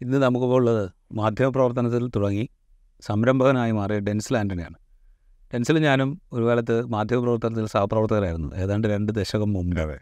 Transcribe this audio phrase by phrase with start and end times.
[0.00, 2.48] ഇന്ന് നമുക്കിപ്പോൾ ഉള്ളത് മാധ്യമപ്രവർത്തനത്തിൽ തുടങ്ങി
[3.00, 4.74] സംരംഭകനായി മാറിയ ഡെൻസിൽ ആന്റണിയാണ്.
[5.54, 9.82] ഡെൻസിൽ ഞാനും ഒരു കാലത്ത് മാധ്യമപ്രവർത്തനത്തിൽ സഹപ്രവർത്തകരായിരുന്നു ഏതാണ്ട് രണ്ട് ദശകം മുമ്പേ.
[9.82, 9.98] അതെ.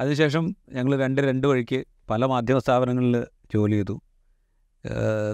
[0.00, 3.24] അതിനുശേഷം ഞങ്ങൾ രണ്ട് രണ്ട് വഴിക്ക് പല മാധ്യമ സ്ഥാപനങ്ങളിൽ
[3.54, 4.00] ജോലി ചെയ്തു.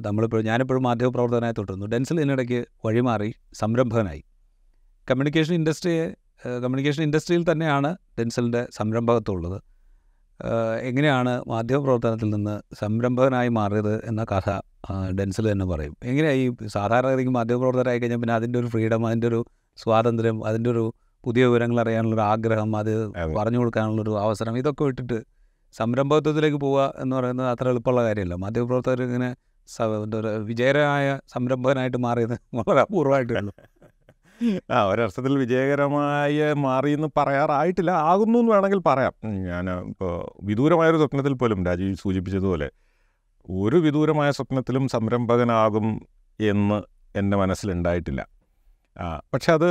[0.07, 1.87] നമ്മളിപ്പോൾ ഞാനിപ്പോഴും മാധ്യമപ്രവർത്തകനായി തുടരുന്നു.
[1.87, 4.25] ഡെൻസിൽ ഇതിനിടയ്ക്ക് വഴിമാറി സംരംഭകനായി.
[5.11, 6.07] കമ്മ്യൂണിക്കേഷൻ ഇൻഡസ്ട്രിയെ
[6.47, 9.55] കമ്മ്യൂണിക്കേഷൻ ഇൻഡസ്ട്രിയിൽ തന്നെയാണ് ഡെൻസലിന്റെ സംരംഭകത്വം ഉള്ളത്.
[9.55, 9.76] ഏഹ്
[10.83, 14.49] എങ്ങനെയാണ് മാധ്യമപ്രവർത്തനത്തിൽ നിന്ന് സംരംഭകനായി മാറിയത് എന്ന കഥ
[15.11, 15.97] ഡെൻസിൽ തന്നെ പറയും.
[16.05, 19.41] എങ്ങനെയാണ് ഈ സാധാരണഗതിക്ക് മാധ്യമപ്രവർത്തകരായി കഴിഞ്ഞാൽ പിന്നെ അതിന്റെ ഒരു ഫ്രീഡം അതിന്റെ ഒരു
[19.79, 20.85] സ്വാതന്ത്ര്യം അതിന്റെ ഒരു
[21.25, 22.93] പുതിയ വിവരങ്ങൾ അറിയാനുള്ളൊരു ആഗ്രഹം അത്.
[23.39, 25.19] പറഞ്ഞു കൊടുക്കാനുള്ളൊരു അവസരം ഇതൊക്കെ വിട്ടിട്ട്
[25.75, 28.35] സംരംഭകത്വത്തിലേക്ക് പോവുക എന്ന് പറയുന്നത് അത്ര എളുപ്പമുള്ള കാര്യമല്ല.
[28.35, 29.31] മാധ്യമപ്രവർത്തകർ ഇങ്ങനെ
[30.47, 33.53] വിജയകരമായ സംരംഭകനായിട്ട് മാറിയത് വളരെ അപൂർവമായിട്ടുള്ളൂ
[34.71, 37.91] ആ ഒരർത്ഥത്തിൽ വിജയകരമായ മാറി എന്ന് പറയാറായിട്ടില്ല.
[37.91, 39.13] ആകുന്നു എന്ന് വേണമെങ്കിൽ പറയാം.
[39.45, 42.71] ഞാൻ ഇപ്പോൾ വിദൂരമായൊരു സ്വപ്നത്തിൽ പോലും രാജീവ് സൂചിപ്പിച്ചതുപോലെ
[43.51, 46.07] ഒരു വിദൂരമായ സ്വപ്നത്തിലും സംരംഭകനാകും
[46.41, 46.83] എന്ന്
[47.19, 48.27] എന്റെ മനസ്സിലുണ്ടായിട്ടില്ല.
[49.35, 49.69] പക്ഷെ അത്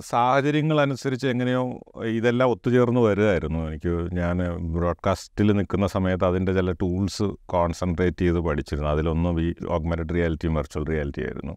[0.00, 4.38] സാഹചര്യങ്ങളനുസരിച്ച് എങ്ങനെയോ ഇതെല്ലാം ഒത്തുചേർന്ന് വരുമായിരുന്നു എനിക്ക് ഞാൻ
[4.72, 8.90] ബ്രോഡ്കാസ്റ്റിൽ നിൽക്കുന്ന സമയത്ത് അതിന്റെ ചില ടൂൾസ് കോൺസെൻട്രേറ്റ് ചെയ്ത് പഠിച്ചിരുന്നു.
[8.90, 11.56] അതിലൊന്ന് ഈ ഓഗ്മെന്റഡ് റിയാലിറ്റിയും വെർച്വൽ റിയാലിറ്റി ആയിരുന്നു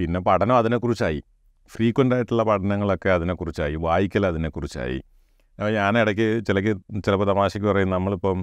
[0.00, 1.20] പിന്നെ പഠനം അതിനെക്കുറിച്ചായി.
[1.70, 3.76] ഫ്രീക്വന്റ് ആയിട്ടുള്ള പഠനങ്ങളൊക്കെ അതിനെക്കുറിച്ചായി.
[3.86, 4.98] വായിക്കൽ അതിനെക്കുറിച്ചായി.
[5.76, 6.72] ഞാൻ ഇടയ്ക്ക് ചിലക്ക്
[7.06, 8.38] ചിലപ്പോൾ തമാശയ്ക്ക് പറയും നമ്മളിപ്പം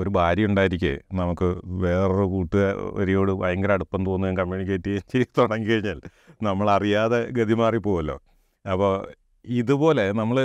[0.00, 1.48] ഒരു ഭാര്യ ഉണ്ടായിരിക്കെ നമുക്ക്
[1.82, 5.98] വേറൊരു കൂട്ടുകാരിയോട് ഭയങ്കര അടുപ്പം തോന്നുകയും കമ്മ്യൂണിക്കേറ്റ് ചെയ്ത് തുടങ്ങി കഴിഞ്ഞാൽ
[6.48, 8.16] നമ്മളറിയാതെ ഗതി മാറിപ്പോവല്ലോ.
[8.64, 8.92] അപ്പോൾ
[9.44, 10.36] ഇതുപോലെ നമ്മൾ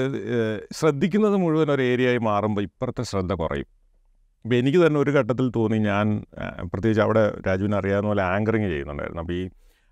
[0.80, 3.70] ശ്രദ്ധിക്കുന്നത് മുഴുവൻ ഒരു ഏരിയയായി മാറുമ്പോൾ ഇപ്പുറത്തെ ശ്രദ്ധ കുറയും.
[4.46, 6.08] അപ്പോൾ എനിക്ക് തന്നെ ഒരു ഘട്ടത്തിൽ തോന്നി ഞാൻ
[6.72, 9.22] പ്രത്യേകിച്ച് അവിടെ രാജുവിനെ അറിയാവുന്ന പോലെ ആങ്കറിങ് ചെയ്യുന്നുണ്ടായിരുന്നു.
[9.24, 9.44] അപ്പോൾ ഈ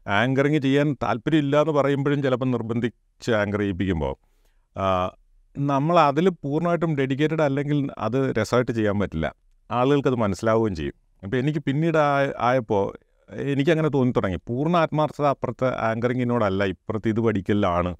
[0.08, 5.24] ആങ്കറിങ് ചെയ്യാൻ താല്പര്യമില്ല എന്ന് പറയുമ്പോഴും ചിലപ്പോൾ നിർബന്ധിച്ച് ആങ്കർ ചെയ്യിപ്പിക്കുമ്പോൾ
[5.58, 9.36] നമ്മൾ അതിൽ പൂർണമായിട്ടും ഡെഡിക്കേറ്റഡ് അല്ലെങ്കിൽ അത് രസമായിട്ട് ചെയ്യാൻ പറ്റില്ല.
[9.72, 10.94] ആളുകൾക്കത് മനസ്സിലാവുകയും ചെയ്യും.
[11.24, 17.96] അപ്പോൾ എനിക്ക് പിന്നീട് ആയ- ആയപ്പോൾ എനിക്കങ്ങനെ തോന്നി തുടങ്ങി പൂർണ ആത്മാർത്ഥത അപ്പുറത്തെ ആങ്കറിങ്ങിനോടല്ല ഇപ്പുറത്ത് ഇത് പഠിക്കലാണ്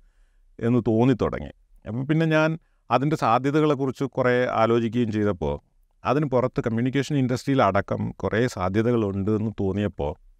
[0.60, 1.50] എന്ന് തോന്നി തുടങ്ങി
[1.88, 2.60] അപ്പോൾ പിന്നെ ഞാൻ
[2.92, 5.60] അതിന്റെ സാധ്യതകളെക്കുറിച്ച് കുറേ ആലോചിക്കുകയും ചെയ്തപ്പോൾ
[6.06, 10.33] അതിന് പുറത്ത് കമ്മ്യൂണിക്കേഷൻ ഇൻഡസ്ട്രിയിൽ അടക്കം കുറേ സാധ്യതകളുണ്ട് എന്ന് തോന്നിയപ്പോൾ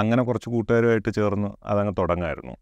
[0.00, 2.54] അങ്ങനെ കുറച്ച് കൂട്ടുകാരുമായിട്ട് ചേർന്ന് അതങ്ങ് തുടങ്ങായിരുന്നു.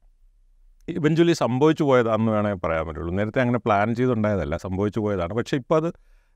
[0.88, 3.12] ഇവഞ്ച്വലി സംഭവിച്ചു പോയതാണെന്ന് വേണമെങ്കിൽ പറയാൻ പറ്റുള്ളൂ.
[3.18, 5.32] നേരത്തെ അങ്ങനെ പ്ലാൻ ചെയ്തുണ്ടായതല്ല സംഭവിച്ചു പോയതാണ്.
[5.38, 5.88] പക്ഷേ ഇപ്പോൾ അത്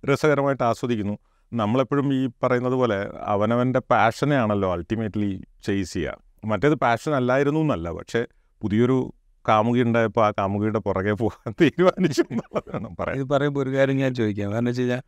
[0.04, 1.16] രസകരമായിട്ട് ആസ്വദിക്കുന്നു.
[1.52, 2.98] നമ്മളെപ്പോഴും ഈ പറയുന്നത് പോലെ
[3.34, 5.30] അവനവന്റെ പാഷനെ ആണല്ലോ അൾട്ടിമേറ്റ്ലി
[5.66, 6.14] ചേസ് ചെയ്യുക
[6.52, 8.20] മറ്റേത് പാഷൻ അല്ലായിരുന്നു എന്നല്ല പക്ഷേ
[8.62, 8.96] പുതിയൊരു
[9.44, 14.48] കാമുകി ഉണ്ടായപ്പോൾ ആ കാമുകിയുടെ പുറകെ പോകാൻ തീരുമാനിച്ചു എന്നുള്ളതാണ് പറയാം ഇത് പറയുമ്പോൾ ഒരു കാര്യം ഞാൻ ചോദിക്കാം.
[14.52, 15.02] കാരണം വെച്ച് കഴിഞ്ഞാൽ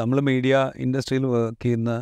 [0.00, 1.92] നമ്മൾ മീഡിയ ഇൻഡസ്ട്രിയിൽ വർക്ക് ചെയ്യുന്ന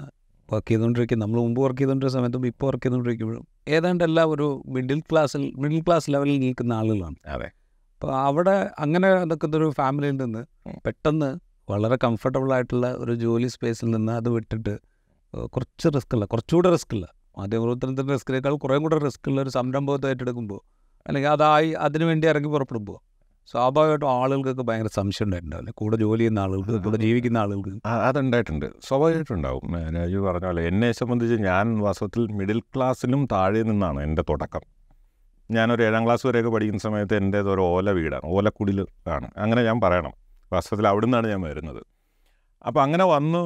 [0.49, 1.19] വർക്ക് ചെയ്തുകൊണ്ടിരിക്കും.
[1.19, 6.11] നമ്മൾ മുമ്പ് വർക്ക് ചെയ്തുകൊണ്ടിരുന്ന സമയത്തും ഇപ്പോൾ വർക്ക് ചെയ്തുകൊണ്ടിരിക്കുമ്പോഴും ഏതാണ്ട് എല്ലാം ഒരു മിഡിൽ ക്ലാസ്സിൽ മിഡിൽ ക്ലാസ്
[6.11, 7.17] ലെവലിൽ നിൽക്കുന്ന ആളുകളാണ്.
[7.27, 7.49] അതെ.
[7.95, 10.43] അപ്പോൾ അവിടെ അങ്ങനെ നിൽക്കുന്ന ഒരു ഫാമിലിയിൽ നിന്ന്
[10.87, 11.39] പെട്ടെന്ന്
[11.71, 14.79] വളരെ കംഫർട്ടബിൾ ആയിട്ടുള്ള ഒരു ജോലി സ്പേസിൽ നിന്ന് അത് വിട്ടിട്ട്
[15.45, 17.07] കുറച്ച് റിസ്ക് ഉള്ള കുറച്ചുകൂടെ റിസ്ക് ഉള്ള
[17.39, 20.61] മാധ്യമപ്രവർത്തനത്തിന്റെ റിസ്കിനേക്കാൾ കുറേ കൂടെ റിസ്ക് ഉള്ള ഒരു സംരംഭത്തെ ഏറ്റെടുക്കുമ്പോൾ
[21.07, 22.99] അല്ലെങ്കിൽ അതായി അതിനു വേണ്ടി ഇറങ്ങി പുറപ്പെടുമ്പോൾ
[23.51, 27.89] സ്വാഭാവികമായിട്ടും ആളുകൾക്കൊക്കെ ഭയങ്കര സംശയം ഉണ്ടായിട്ടുണ്ടാവില്ലേ കൂടെ ജോലി ചെയ്യുന്ന ആളുകൾക്ക് കൂടെ ജീവിക്കുന്ന ആളുകൾക്ക്.
[27.89, 28.67] അതുണ്ടായിട്ടുണ്ട്.
[28.89, 29.95] സ്വാഭാവികമായിട്ടുണ്ടാവും.
[29.97, 34.61] രാജു പറഞ്ഞ പോലെ എന്നെ സംബന്ധിച്ച് ഞാൻ വാസ്തവത്തിൽ മിഡിൽ ക്ലാസ്സിലും താഴെ നിന്നാണ് എന്റെ തുടക്കം.
[35.51, 38.23] ഞാനൊരു ഏഴാം ക്ലാസ് വരെയൊക്കെ പഠിക്കുന്ന സമയത്ത് എന്റെ ഒരു ഓല വീടാണ്.
[38.25, 39.31] ഓലക്കുടിൽ ആണ്.
[39.37, 40.13] അങ്ങനെ ഞാൻ പറയണം.
[40.53, 41.83] വാസ്തവത്തിൽ അവിടെ നിന്നാണ് ഞാൻ വരുന്നത്.
[42.67, 43.43] അപ്പോൾ അങ്ങനെ വന്ന്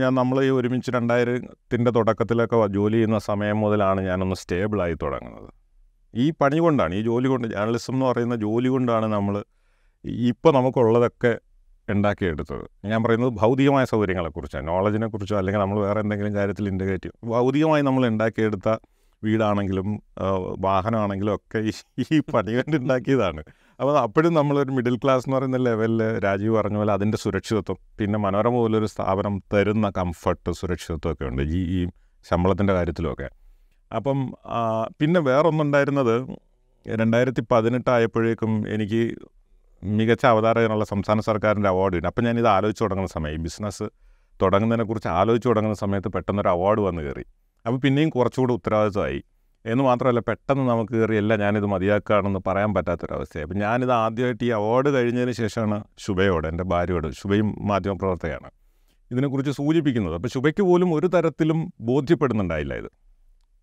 [0.00, 5.59] ഞാൻ നമ്മൾ ഈ ഒരുമിച്ച് രണ്ടായിരത്തിന്റെ തുടക്കത്തിലൊക്കെ ജോലി ചെയ്യുന്ന സമയം മുതലാണ് ഞാനൊന്ന് സ്റ്റേബിളായി തുടങ്ങുന്നത്.
[6.14, 9.44] ഈ പണി കൊണ്ടാണ് ഈ ജോലി കൊണ്ട് ജേർണലിസം എന്ന് പറയുന്ന ജോലി കൊണ്ടാണ് നമ്മൾ
[10.04, 11.32] ഇപ്പോൾ നമുക്കുള്ളതൊക്കെ
[11.88, 12.64] ഉണ്ടാക്കിയെടുത്തത്.
[12.90, 14.66] ഞാൻ പറയുന്നത് ഭൗതികമായ സൗകര്യങ്ങളെക്കുറിച്ചാണ്.
[14.68, 17.30] നോളജിനെ കുറിച്ചോ അല്ലെങ്കിൽ നമ്മൾ വേറെ എന്തെങ്കിലും കാര്യത്തിൽ ഇന്റഗ്രേറ്റ് ചെയ്യും.
[17.32, 18.68] ഭൗതികമായി നമ്മൾ ഉണ്ടാക്കിയെടുത്ത
[19.24, 19.88] വീടാണെങ്കിലും
[20.58, 21.58] വാഹനമാണെങ്കിലും ഒക്കെ
[22.00, 23.40] ഈ പണി കൊണ്ട് ഉണ്ടാക്കിയതാണ്.
[23.80, 28.52] അപ്പോൾ അപ്പോഴും നമ്മളൊരു മിഡിൽ ക്ലാസ് എന്ന് പറയുന്ന ലെവലിൽ രാജീവ് പറഞ്ഞ പോലെ അതിന്റെ സുരക്ഷിതത്വം പിന്നെ മനോരമ
[28.52, 31.42] പോലൊരു സ്ഥാപനം തരുന്ന കംഫർട്ട് സുരക്ഷിതത്വമൊക്കെ ഉണ്ട്.
[31.42, 31.88] ഈ ഈ
[32.30, 33.28] ശമ്പളത്തിന്റെ കാര്യത്തിലുമൊക്കെ.
[33.96, 34.18] അപ്പം
[35.00, 36.14] പിന്നെ വേറൊന്നുണ്ടായിരുന്നത്
[36.88, 39.14] രണ്ടായിരത്തി പതിനെട്ടായപ്പോഴേക്കും എനിക്ക്
[39.84, 42.06] മികച്ച അവതാരകനുള്ള സംസ്ഥാന സർക്കാരിന്റെ അവാർഡ് കിട്ടി.
[42.06, 43.82] അപ്പം ഞാനിത് ആലോചിച്ച് തുടങ്ങുന്ന സമയം ഈ ബിസിനസ്
[44.42, 47.24] തുടങ്ങുന്നതിനെക്കുറിച്ച് ആലോചിച്ച് തുടങ്ങുന്ന സമയത്ത് പെട്ടെന്നൊരു അവാർഡ് വന്ന് കയറി.
[47.66, 49.22] അപ്പോൾ പിന്നെയും കുറച്ചുകൂടി ഉത്തരവാദിത്വമായി.
[49.66, 53.44] എന്ന് മാത്രമല്ല പെട്ടെന്ന് നമുക്ക് കയറി എല്ലാം ഞാനിത് മതിയാക്കുകയാണെന്ന് പറയാൻ പറ്റാത്തൊരവസ്ഥയായി.
[53.44, 58.50] അപ്പം ഞാനിത് ആദ്യമായിട്ട് ഈ അവാർഡ് കഴിഞ്ഞതിന് ശേഷമാണ് ശുഭയോട് എന്റെ ഭാര്യയോട് ശുഭയും മാധ്യമപ്രവർത്തകയാണ്
[59.10, 60.14] ഇതിനെക്കുറിച്ച് സൂചിപ്പിക്കുന്നത്.
[60.14, 62.90] അപ്പോൾ ശുഭയ്ക്ക് പോലും ഒരു തരത്തിലും ബോധ്യപ്പെടുന്നുണ്ടായില്ല ഇത്.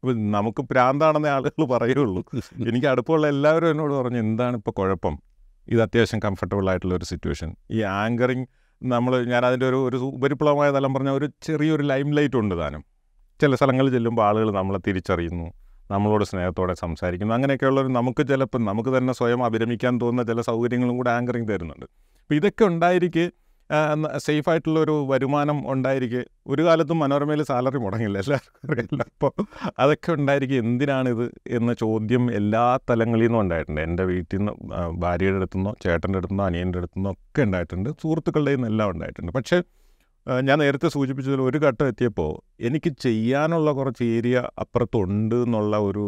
[0.04, 2.22] അപ്പോൾ നമുക്ക് പ്രാന്താണെന്നേ ആളുകൾ പറയുള്ളൂ.
[2.70, 5.16] എനിക്ക് അടുപ്പമുള്ള എല്ലാവരും എന്നോട് പറഞ്ഞു എന്താണ് ഇപ്പോൾ കുഴപ്പം?
[5.68, 8.46] ഇത് അത്യാവശ്യം കംഫർട്ടബിൾ ആയിട്ടുള്ള ഒരു സിറ്റുവേഷൻ ഈ ആങ്കറിങ്
[8.84, 12.84] നമ്മൾ ഞാൻ അതിന്റെ ഒരു ഒരു ഉപരിപ്ലവമായ തലം പറഞ്ഞ ഒരു ചെറിയൊരു ലൈം ലൈറ്റ് ഉണ്ട് താനും.
[13.42, 15.48] ചില സ്ഥലങ്ങളിൽ ചെല്ലുമ്പോൾ ആളുകൾ നമ്മളെ തിരിച്ചറിയുന്നു
[15.92, 17.34] നമ്മളോട് സ്നേഹത്തോടെ സംസാരിക്കുന്നു.
[17.34, 21.86] അങ്ങനെയൊക്കെയുള്ള ഒരു നമുക്ക് ചിലപ്പോൾ നമുക്ക് തന്നെ സ്വയം അഭിരമിക്കാൻ തോന്നുന്ന ചില സൗകര്യങ്ങളും കൂടെ ആങ്കറിങ് തരുന്നുണ്ട്.
[22.22, 23.26] അപ്പോൾ ഇതൊക്കെ ഉണ്ടായിരിക്കെ
[24.18, 29.02] സേഫ് ആയിട്ടുള്ള ഒരു വരുമാനം ഉണ്ടായിരിക്കെ ഒരു കാലത്തും മനോരമയിൽ സാലറി മുടങ്ങില്ല എല്ലാവർക്കും.
[29.02, 29.32] അപ്പോൾ
[29.80, 33.82] അതൊക്കെ ഉണ്ടായിരിക്കും എന്തിനാണിത് എന്ന ചോദ്യം എല്ലാ തലങ്ങളിൽ നിന്നും ഉണ്ടായിട്ടുണ്ട്.
[33.82, 34.54] എന്റെ വീട്ടിൽ നിന്ന്
[35.04, 37.90] ഭാര്യയുടെ ഭാര്യയുടെ അടുത്തുനിന്നോ ചേട്ടന്റെ അടുത്തുനിന്നോ അനിയന്റെ അടുത്തുനിന്നോ ഒക്കെ ഉണ്ടായിട്ടുണ്ട്.
[38.02, 39.32] സുഹൃത്തുക്കളുടെ നിന്നെല്ലാം ഉണ്ടായിട്ടുണ്ട്.
[39.32, 39.60] പക്ഷേ
[40.48, 42.32] ഞാൻ നേരത്തെ സൂചിപ്പിച്ചതിൽ ഒരു ഘട്ടം എത്തിയപ്പോൾ
[42.68, 46.06] എനിക്ക് ചെയ്യാനുള്ള കുറച്ച് ഏരിയ അപ്പുറത്തുണ്ട് എന്നുള്ള ഒരു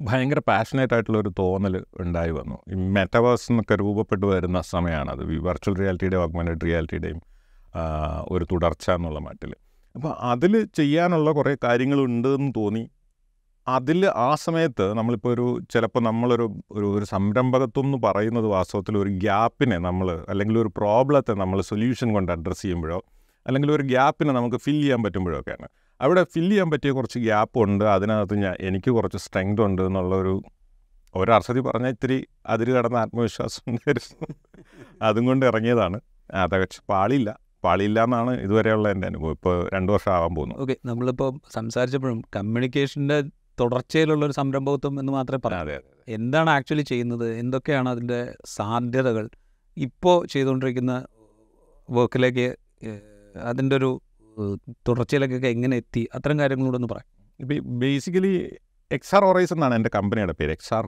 [0.00, 2.56] ഭയങ്കര പാഷനേറ്റ് ആയിട്ടുള്ള ഒരു തോന്നൽ ഉണ്ടായി വന്നു.
[2.68, 4.62] ഈ മെറ്റവേഴ്സ് എന്നൊക്കെ രൂപപ്പെട്ടു വരുന്ന
[5.10, 5.22] അത്.
[5.32, 7.20] ഈ വെർച്വൽ റിയാലിറ്റിയുടെയും ഓഗ്മെന്റഡ് റിയാലിറ്റിയുടെയും
[8.28, 9.52] ഒരു തുടർച്ച എന്നുള്ള മട്ടിൽ.
[9.94, 12.84] അപ്പോൾ അതിൽ ചെയ്യാനുള്ള കുറേ കാര്യങ്ങളുണ്ട് എന്ന് തോന്നി.
[13.68, 19.78] അതിൽ ആ സമയത്ത് നമ്മളിപ്പോൾ ഒരു ചിലപ്പോൾ നമ്മളൊരു ഒരു ഒരു സംരംഭകത്വം എന്ന് പറയുന്നത് വാസ്തവത്തിൽ ഒരു ഗ്യാപ്പിനെ
[19.78, 22.98] നമ്മൾ അല്ലെങ്കിൽ ഒരു പ്രോബ്ലത്തെ നമ്മൾ സൊല്യൂഷൻ കൊണ്ട് അഡ്രസ്സ് ചെയ്യുമ്പോഴോ
[23.46, 25.68] അല്ലെങ്കിൽ ഒരു ഗ്യാപ്പിനെ നമുക്ക് ഫിൽ ചെയ്യാൻ പറ്റുമ്പോഴൊക്കെയാണ്
[26.00, 27.84] അവിടെ ഫില്ല് ചെയ്യാൻ പറ്റിയ കുറച്ച് ഗ്യാപ്പ് ഉണ്ട്.
[27.84, 30.42] അതിനകത്ത് ഞാൻ എനിക്ക് കുറച്ച് സ്ട്രെങ്ത് ഉണ്ട് എന്നുള്ളൊരു
[31.14, 34.26] ഒരർത്ഥത്തിൽ പറഞ്ഞാൽ ഇത്തിരി അതിര് കടന്ന ആത്മവിശ്വാസം ഉണ്ടായിരുന്നു
[35.02, 36.00] അതും കൊണ്ട് ഇറങ്ങിയതാണ്.
[36.34, 38.04] അതൊക്കെ പാളിയില്ല പാളിയില്ല.
[38.04, 39.30] എന്നാണ് ഇതുവരെയുള്ള എന്റെ അനുഭവം.
[39.30, 40.54] ഇപ്പോൾ രണ്ട് വർഷം ആവാൻ പോകുന്നു.
[40.58, 43.22] ഓക്കെ നമ്മളിപ്പോൾ സംസാരിച്ചപ്പോഴും കമ്മ്യൂണിക്കേഷന്റെ
[43.60, 45.60] തുടർച്ചയിലുള്ള ഒരു സംരംഭത്വം എന്ന് മാത്രമേ പറയാം.
[45.60, 47.34] അതെ എന്താണ് ആക്ച്വലി ചെയ്യുന്നത്?
[47.38, 49.28] എന്തൊക്കെയാണ് അതിന്റെ സാധ്യതകൾ?
[49.76, 51.06] ഇപ്പോൾ ചെയ്തുകൊണ്ടിരിക്കുന്ന
[51.90, 52.56] വർക്കിലേക്ക്
[53.42, 54.00] അതിന്റെ ഒരു
[54.88, 56.08] തുടർച്ചയിലേക്കൊക്കെ എങ്ങനെ എത്തി?
[56.14, 57.08] അത്തരം കാര്യങ്ങളോട് ഒന്ന് പറയാം
[57.78, 58.56] ബേസിക്കലി
[58.92, 60.86] എക്സ് ആർ എന്നാണ് എന്റെ കമ്പനിയുടെ പേര് എക്സ് ആർ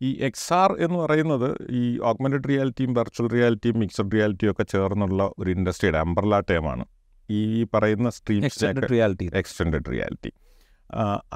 [0.00, 5.50] ഈ എക്സ് ആർ എന്ന് പറയുന്നത് ഈ ഓഗ്മെന്റഡ് റിയാലിറ്റിയും വെർച്വൽ റിയാലിറ്റിയും മിക്സഡ് റിയാലിറ്റിയും ഒക്കെ ചേർന്നുള്ള ഒരു
[5.50, 6.84] ഇൻഡസ്ട്രിയുടെ അംബർല ടേമാണ്
[7.30, 10.32] ഈ പറയുന്ന stream extend reality extend reality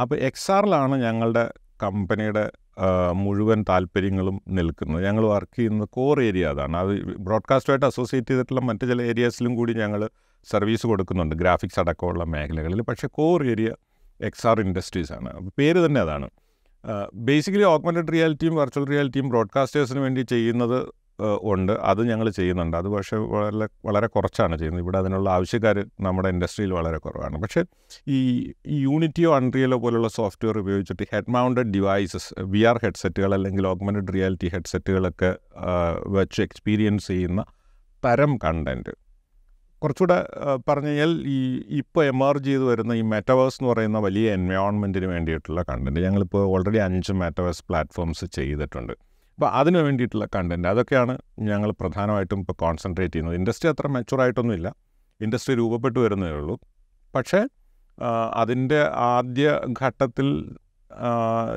[0.01, 2.53] അപ്പോൾ എക്സ് ആറിലാണ് ഞങ്ങളുടെ കമ്പനിയുടെ
[3.13, 5.05] മുഴുവൻ താല്പര്യങ്ങളും നിൽക്കുന്നത്.
[5.05, 10.11] ഞങ്ങൾ വർക്ക് ചെയ്യുന്ന കോർ ഏരിയ അതാണ് അത് ബ്രോഡ്കാസ്റ്റുമായിട്ട് അസോസിയേറ്റ് ചെയ്തിട്ടുള്ള മറ്റ് ചില ഏരിയാസിലും കൂടി ഞങ്ങൾ
[10.51, 12.83] സർവീസ് കൊടുക്കുന്നുണ്ട് ഗ്രാഫിക്സ് അടക്കമുള്ള മേഖലകളിൽ.
[12.83, 13.75] പക്ഷേ core area
[14.21, 15.29] X R industries ആണ്.
[15.29, 16.31] അപ്പോൾ പേര് തന്നെ അതാണ്.
[17.15, 21.05] ബേസിക്കലി ഓഗ്മെന്റഡ് റിയാലിറ്റിയും വെർച്വൽ റിയാലിറ്റിയും ബ്രോഡ്കാസ്റ്റേഴ്സിന് വേണ്ടി ചെയ്യുന്നത്
[21.43, 21.73] ഉണ്ട്.
[21.73, 22.77] അത് ഞങ്ങൾ ചെയ്യുന്നുണ്ട്.
[22.77, 24.83] അത് പക്ഷേ വളരെ വളരെ കുറച്ചാണ് ചെയ്യുന്നത്.
[24.83, 27.43] ഇവിടെ അതിനുള്ള ആവശ്യക്കാർ നമ്മുടെ ഇൻഡസ്ട്രിയിൽ വളരെ കുറവാണ്.
[27.43, 27.65] പക്ഷേ
[28.09, 34.49] ഈ യൂണിറ്റിയോ അൺറിയലോ പോലുള്ള സോഫ്റ്റ്വെയർ ഉപയോഗിച്ചിട്ട് head mounted devices V R ഹെഡ്സെറ്റുകൾ അല്ലെങ്കിൽ ഓഗ്മെന്റഡ് റിയാലിറ്റി
[34.49, 35.37] ഹെഡ്സെറ്റുകളൊക്കെ
[36.07, 37.45] വെച്ച് എക്സ്പീരിയൻസ് ചെയ്യുന്ന
[38.05, 39.04] തരം കണ്ടന്റ്
[39.85, 40.19] കുറച്ചുകൂടെ
[40.69, 41.39] പറഞ്ഞു കഴിഞ്ഞാൽ ഈ
[41.81, 47.13] ഇപ്പോൾ എമർജ് ചെയ്ത് വരുന്ന ഈ മെറ്റവേഴ്സ് എന്ന് പറയുന്ന വലിയ എൻവയോൺമെന്റിന് വേണ്ടിയിട്ടുള്ള കണ്ടന്റ് ഞങ്ങളിപ്പോൾ ഓൾറെഡി അഞ്ച്
[47.23, 48.95] മെറ്റവേഴ്സ് പ്ലാറ്റ്ഫോംസ് ചെയ്തിട്ടുണ്ട്.
[49.39, 53.37] അപ്പോൾ അതിന് വേണ്ടിയിട്ടുള്ള കണ്ടന്റ് അതൊക്കെയാണ് ഞങ്ങൾ പ്രധാനമായിട്ടും ഇപ്പോൾ കോൺസെൻട്രേറ്റ് ചെയ്യുന്നത്.
[53.41, 54.69] ഇൻഡസ്ട്രി അത്ര മെച്ചുറായിട്ടൊന്നുമില്ല
[55.21, 56.57] ഇൻഡസ്ട്രി രൂപപ്പെട്ടു വരുന്നേ ഉള്ളൂ.
[57.15, 57.41] പക്ഷേ
[58.43, 58.81] അതിന്റെ
[59.13, 59.49] ആദ്യ
[59.83, 60.29] ഘട്ടത്തിൽ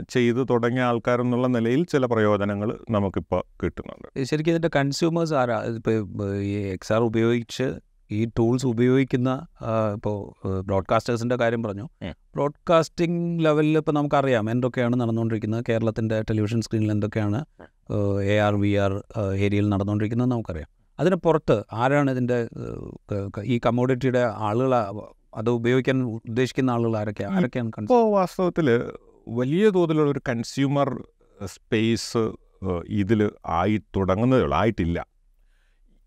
[0.09, 4.07] ചെയ്തു തുടങ്ങിയ ആൾക്കാരെന്നുള്ള നിലയിൽ ചില പ്രയോജനങ്ങൾ നമുക്കിപ്പോൾ കിട്ടുന്നുണ്ട്.
[4.29, 5.57] ശരിക്കും ഇതിന്റെ കൺസ്യൂമേഴ്സ് ആരാ?
[5.79, 7.67] ഇപ്പോൾ ഈ എക്സ് ആർ ഉപയോഗിച്ച്
[8.11, 9.29] ഈ ടൂൾസ് ഉപയോഗിക്കുന്ന
[9.95, 10.17] ഇപ്പോൾ
[10.67, 11.85] ബ്രോഡ്കാസ്റ്റേഴ്സിന്റെ കാര്യം പറഞ്ഞു.
[12.35, 15.63] ബ്രോഡ്കാസ്റ്റിംഗ് ലെവലിൽ ഇപ്പോൾ നമുക്കറിയാം എന്തൊക്കെയാണ് നടന്നുകൊണ്ടിരിക്കുന്നത്.
[15.69, 17.39] കേരളത്തിന്റെ ടെലിവിഷൻ സ്ക്രീനിൽ എന്തൊക്കെയാണ്
[18.33, 18.93] എ ആർ വി ആർ
[19.45, 20.69] ഏരിയയിൽ നടന്നുകൊണ്ടിരിക്കുന്നത് നമുക്കറിയാം.
[20.99, 22.37] അതിന് പുറത്ത് ആരാണ് ഇതിന്റെ
[23.53, 24.73] ഈ കമ്മോഡിറ്റിയുടെ ആളുകൾ
[25.39, 25.97] അത് ഉപയോഗിക്കാൻ
[26.29, 28.67] ഉദ്ദേശിക്കുന്ന ആളുകൾ ആരൊക്കെയാണ് ആരൊക്കെയാണ് ഇപ്പോൾ വാസ്തവത്തിൽ
[29.27, 30.89] വലിയ തോതിലുള്ള ഒരു കൺസ്യൂമർ
[31.55, 32.23] സ്പേസ്
[33.01, 33.19] ഇതിൽ
[33.59, 34.99] ആയി തുടങ്ങുന്നതേ ഉള്ളൂ ആയിട്ടില്ല.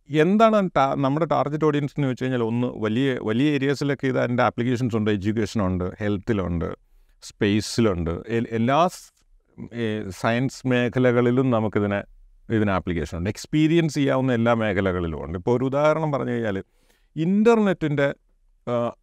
[0.08, 0.58] എന്താണ്
[0.96, 5.84] നമ്മുടെ ടാർഗറ്റ് ഓഡിയൻസ് എന്ന് വെച്ച് കഴിഞ്ഞാൽ ഒന്ന് വലിയ വലിയ ഏരിയാസിലൊക്കെ ഇത് അതിന്റെ ആപ്ലിക്കേഷൻസ് ഉണ്ട് എഡ്യൂക്കേഷനുണ്ട്
[6.00, 6.68] ഹെൽത്തിലുണ്ട്
[7.22, 8.10] സ്പേസിലുണ്ട്
[8.58, 8.88] എല്ലാ
[10.08, 12.00] സയൻസ് മേഖലകളിലും നമുക്കിതിനെ
[12.56, 13.30] ഇതിന് ആപ്ലിക്കേഷൻ ഉണ്ട്.
[13.30, 15.38] എക്സ്പീരിയൻസ് ചെയ്യാവുന്ന എല്ലാ മേഖലകളിലും ഉണ്ട്.
[15.38, 16.62] ഇപ്പോൾ ഒരു ഉദാഹരണം പറഞ്ഞു കഴിഞ്ഞാൽ
[17.16, 18.08] ഇന്റർനെറ്റിന്റെ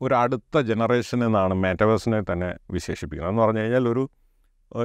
[0.02, 3.34] ഒരു അടുത്ത ജനറേഷൻ എന്നാണ് മെറ്റവേഴ്സിനെ തന്നെ വിശേഷിപ്പിക്കുന്നത്.
[3.34, 4.10] എന്ന് പറഞ്ഞു കഴിഞ്ഞാൽ ഒരു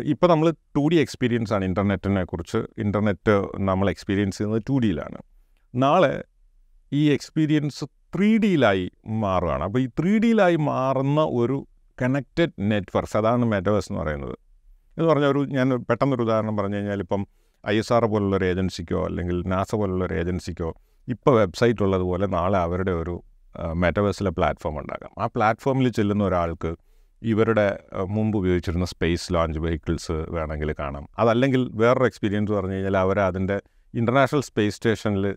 [0.04, 5.18] ഇപ്പോൾ നമ്മൾ ടു ഡി എക്സ്പീരിയൻസ് ആണ് ഇന്റർനെറ്റിനെ കുറിച്ച് ഇന്റർനെറ്റ് നമ്മൾ എക്സ്പീരിയൻസ് ചെയ്യുന്നത് ടു ഡിയിലാണ്
[5.74, 6.24] നാളെ
[6.92, 11.66] ഈ എക്സ്പീരിയൻസ് ത്രീ ഡിയിലായി മാറുകയാണ് അപ്പോൾ ഈ ത്രീ ഡിയിലായി മാറുന്ന ഒരു
[12.02, 14.38] കണക്റ്റഡ് നെറ്റ്വർക്ക്സ് അതാണ് മെറ്റവേഴ്സ് എന്ന് പറയുന്നത്.
[14.98, 17.26] എന്ന് പറഞ്ഞാൽ ഒരു ഞാൻ പെട്ടെന്നൊരു ഉദാഹരണം പറഞ്ഞു കഴിഞ്ഞാൽ ഇപ്പം
[17.68, 20.74] ഐ എസ് ആർ പോലുള്ള ഒരു ഏജൻസിക്കോ അല്ലെങ്കിൽ നാസ പോലുള്ള ഒരു ഏജൻസിക്കോ
[21.08, 23.22] ഇപ്പോൾ വെബ്സൈറ്റ് ഉള്ളതുപോലെ നാളെ അവരുടെ ഒരു
[23.72, 26.76] മെറ്റവേഴ്സിലെ പ്ലാറ്റ്ഫോം ഉണ്ടാകാം ആ പ്ലാറ്റ്ഫോമിൽ ചെല്ലുന്ന ഒരാൾക്ക്
[27.22, 31.08] ഇവരുടെ മുമ്പ് ഉപയോഗിച്ചിരുന്ന സ്പേസ് ലോഞ്ച് വെഹിക്കിൾസ് വേണമെങ്കിൽ കാണാം.
[31.18, 33.60] അതല്ലെങ്കിൽ വേറൊരു എക്സ്പീരിയൻസ് പറഞ്ഞു കഴിഞ്ഞാൽ അവർ അതിന്റെ
[33.94, 35.36] ഇന്റർനാഷണൽ സ്പേസ് സ്റ്റേഷനിൽ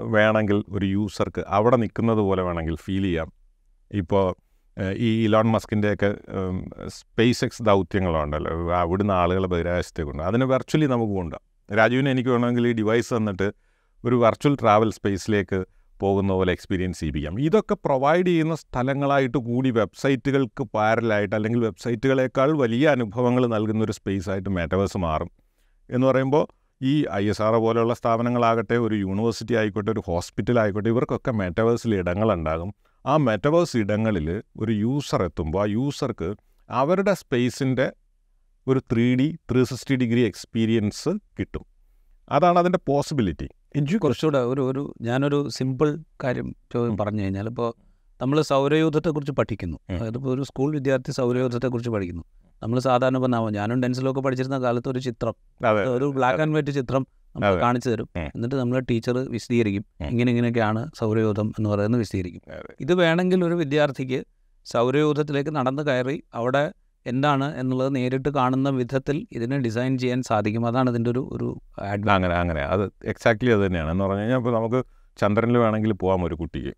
[0.00, 3.32] വേണമെങ്കിൽ ഒരു യൂസർക്ക് അവിടെ നിൽക്കുന്നത് പോലെ വേണമെങ്കിൽ ഫീൽ ചെയ്യാം.
[3.90, 4.34] ഇപ്പോൾ
[4.92, 6.14] ഈ ഇലോൺ മസ്കിന്റെയൊക്കെ
[6.86, 8.72] സ്പേസ് എക്സ് ദൗത്യങ്ങളുണ്ടല്ലോ.
[8.72, 13.52] അവിടുന്ന് ആളുകളെ ബഹിരാകാശത്തേക്ക് കൊണ്ട് അതിന് വെർച്വലി നമുക്ക് കൊണ്ടുപോകാം രാജുവിന് എനിക്ക് വേണമെങ്കിൽ ഈ ഡിവൈസ് തന്നിട്ട്
[14.04, 15.66] ഒരു വെർച്വൽ ട്രാവൽ സ്പേസിലേക്ക്
[16.00, 17.40] പോകുന്ന പോലെ എക്സ്പീരിയൻസ് ചെയ്യിപ്പിക്കാം.
[17.40, 24.48] ഇതൊക്കെ പ്രൊവൈഡ് ചെയ്യുന്ന സ്ഥലങ്ങളായിട്ട് കൂടി വെബ്സൈറ്റുകൾക്ക് പാരലായിട്ട് അല്ലെങ്കിൽ വെബ്സൈറ്റുകളേക്കാൾ വലിയ അനുഭവങ്ങൾ നൽകുന്ന ഒരു സ്പേസ് ആയിട്ട്
[24.48, 25.30] മെറ്റവേഴ്സ് മാറും.
[25.90, 26.46] എന്ന് പറയുമ്പോൾ
[26.82, 32.74] ഈ ഐ എസ് ആർ പോലെയുള്ള സ്ഥാപനങ്ങളാകട്ടെ ഒരു യൂണിവേഴ്സിറ്റി ആയിക്കോട്ടെ ഒരു ഹോസ്പിറ്റൽ ആയിക്കോട്ടെ ഇവർക്കൊക്കെ മെറ്റവേഴ്സിൽ ഇടങ്ങളുണ്ടാകും.
[33.06, 36.34] ആ മെറ്റവേഴ്സ് ഇടങ്ങളിൽ ഒരു യൂസർ എത്തുമ്പോൾ ആ യൂസർക്ക്
[36.70, 37.92] അവരുടെ സ്പേസിന്റെ
[38.66, 41.64] ഒരു three D three sixty degree experience കിട്ടും.
[42.28, 43.48] അതാണ് അതിന്റെ പോസിബിലിറ്റി.
[43.76, 47.74] എനിക്ക് കുറച്ചുകൂടെ ഒരു ഒരു ഞാനൊരു സിമ്പിൾ കാര്യം ചോദ്യം പറഞ്ഞു കഴിഞ്ഞാൽ ഇപ്പോൾ
[48.22, 49.78] നമ്മൾ സൗരയൂഥത്തെക്കുറിച്ച് പഠിക്കുന്നു.
[49.90, 52.24] അതായത് ഇപ്പോൾ ഒരു സ്കൂൾ വിദ്യാർത്ഥി സൗരയൂഥത്തെക്കുറിച്ച് പഠിക്കുന്നു.
[52.62, 55.34] നമ്മൾ സാധാരണ പറഞ്ഞാൽ ഞാനും ഡെൻസിലൊക്കെ പഠിച്ചിരുന്ന കാലത്ത് ഒരു ചിത്രം
[55.94, 58.08] ഒരു ബ്ലാക്ക് ആൻഡ് വൈറ്റ് ചിത്രം നമുക്ക് കാണിച്ചു തരും.
[58.16, 59.84] എന്നിട്ട് നമ്മൾ ടീച്ചർ വിശദീകരിക്കും.
[60.10, 62.42] ഇങ്ങനെ ഇങ്ങനെയൊക്കെയാണ് സൗരയോധം എന്ന് പറയുന്നത് വിശദീകരിക്കും.
[62.80, 64.24] ഇത് വേണമെങ്കിൽ ഒരു വിദ്യാർത്ഥിക്ക്
[64.64, 66.72] സൗരയോധത്തിലേക്ക് നടന്നു കയറി അവിടെ
[67.06, 70.66] എന്താണ് എന്നുള്ളത് നേരിട്ട് കാണുന്ന വിധത്തിൽ ഇതിനെ ഡിസൈൻ ചെയ്യാൻ സാധിക്കും.
[70.66, 71.60] അതാണ് ഇതിന്റെ ഒരു ഒരു
[72.10, 72.62] അങ്ങനെ അങ്ങനെ.
[72.62, 73.90] അത് എക്സാക്ട്ലി അത് തന്നെയാണ്.
[73.90, 74.84] എന്ന് പറഞ്ഞു കഴിഞ്ഞാൽ ഇപ്പോൾ നമുക്ക്
[75.20, 76.72] ചന്ദ്രനിൽ വേണമെങ്കിൽ പോകാം ഒരു കുട്ടിക്ക്.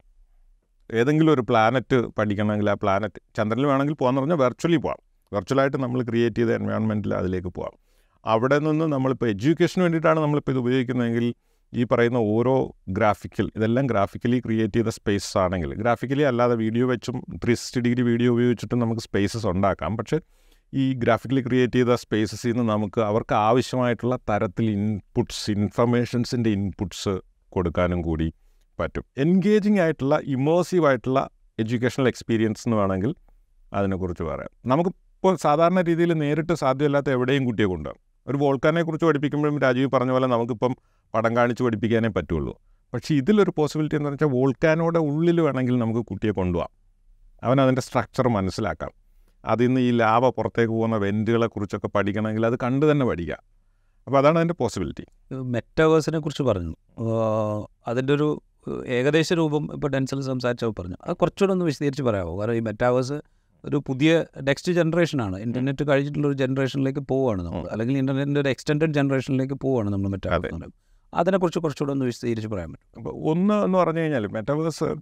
[0.95, 6.37] ഏതെങ്കിലും ഒരു പ്ലാനറ്റ് പഠിക്കണമെങ്കിൽ ആ പ്ലാനറ്റ് ചന്ദ്രനിൽ വേണമെങ്കിൽ പോകാമെന്ന് പറഞ്ഞാൽ വെർച്വലി പോകാം വെർച്വലായിട്ട് നമ്മൾ ക്രിയേറ്റ്
[6.37, 7.77] ചെയ്ത എൻവയോൺമെന്റിൽ അതിലേക്ക് പോകാം
[8.25, 11.35] അവിടെ നിന്ന് നമ്മളിപ്പോൾ എഡ്യൂക്കേഷന് വേണ്ടിയിട്ടാണ് നമ്മളിപ്പോൾ ഇത് ഉപയോഗിക്കുന്നതെങ്കിൽ
[11.73, 17.55] ഈ പറയുന്ന ഓരോ ഗ്രാഫിക്കൽ ഇതെല്ലാം ഗ്രാഫിക്കലി ക്രിയേറ്റ് ചെയ്ത സ്പേസസ് ആണെങ്കിൽ ഗ്രാഫിക്കലി അല്ലാതെ വീഡിയോ വെച്ചും ത്രീ
[17.55, 19.97] സിക്സ്റ്റി ഡിഗ്രി വീഡിയോ ഉപയോഗിച്ചിട്ടും നമുക്ക് സ്പേസസ് ഉണ്ടാക്കാം.
[19.97, 20.19] പക്ഷേ
[20.73, 28.33] ഈ ഗ്രാഫിക്കലി ക്രിയേറ്റ് ചെയ്ത സ്പേസസിൽ നിന്ന് നമുക്ക് അവർക്ക് ആവശ്യമായിട്ടുള്ള തരത്തിൽ ഇൻപുട്സ് ഇൻഫർമേഷൻസിന്റെ ഇൻപുട്സ് കൊടുക്കാനും കൂടി
[28.79, 29.05] പറ്റും.
[29.19, 33.15] എൻഗേജിങ് ആയിട്ടുള്ള ഇമേഴ്സീവ് ആയിട്ടുള്ള എഡ്യൂക്കേഷണൽ എക്സ്പീരിയൻസ് എന്ന് വേണമെങ്കിൽ
[33.73, 34.53] അതിനെക്കുറിച്ച് പറയാം.
[35.19, 38.01] നമുക്കിപ്പോൾ സാധാരണ രീതിയിൽ നേരിട്ട് സാധ്യമല്ലാത്ത എവിടെയും കുട്ടിയെ കൊണ്ടുപോകും.
[38.27, 40.73] ഒരു വോൾക്കാനെ കുറിച്ച് പഠിപ്പിക്കുമ്പോഴും രാജീവ് പറഞ്ഞ പോലെ നമുക്കിപ്പം
[41.15, 42.53] പടം കാണിച്ച് പഠിപ്പിക്കാനേ പറ്റുള്ളൂ.
[42.95, 46.73] പക്ഷേ ഇതിലൊരു പോസിബിലിറ്റി എന്ന് വെച്ചാൽ വോൾക്കാനോടെ ഉള്ളിൽ വേണമെങ്കിൽ നമുക്ക് കുട്ടിയെ കൊണ്ടുപോകാം.
[47.43, 48.93] അവൻ സ്ട്രക്ചർ മനസ്സിലാക്കാം.
[49.45, 53.43] അതിൽ നിന്ന് ഈ ലാവ പുറത്തേക്ക് പോകുന്ന വെന്റുകളെ കുറിച്ചൊക്കെ പഠിക്കണമെങ്കിൽ അത് കണ്ട് തന്നെ പഠിക്കാം
[54.07, 55.05] അപ്പോൾ അതാണ് അതിന്റെ പോസിബിലിറ്റി
[55.55, 56.75] മെറ്റാവേഴ്സിനെ കുറിച്ച് പറഞ്ഞു.
[57.89, 58.29] അതിന്റെ ഒരു
[58.87, 60.97] ഏകദേശ രൂപം ഇപ്പോൾ ഡെൻസിൽ സംസാരിച്ചപ്പോൾ പറഞ്ഞു.
[61.05, 62.41] അത് കുറച്ചുകൂടെ ഒന്ന് വിശദീകരിച്ച് പറയാമോ?
[62.41, 63.19] കാരണം ഈ മെറ്റാവേഴ്സ്
[63.65, 65.37] ഒരു പുതിയ നെക്സ്റ്റ് ജനറേഷനാണ്.
[65.37, 70.71] ഇന്റർനെറ്റ് കഴിഞ്ഞിട്ടുള്ള ഒരു ജനറേഷനിലേക്ക് പോവുകയാണ് നമ്മൾ അല്ലെങ്കിൽ ഇന്റർനെറ്റിന്റെ ഒരു എക്സ്റ്റെൻഡഡ് ജനറേഷനിലേക്ക് പോവുകയാണ് നമ്മൾ മെറ്റാവേഴ്സ്
[71.15, 72.99] അതിനെക്കുറിച്ച് കുറച്ചുകൂടെ ഒന്ന് വിശദീകരിച്ച് പറയാൻ പറ്റും.
[72.99, 74.97] അപ്പോൾ ഒന്ന് എന്ന് പറഞ്ഞു കഴിഞ്ഞാൽ മെറ്റാവേഴ്സ്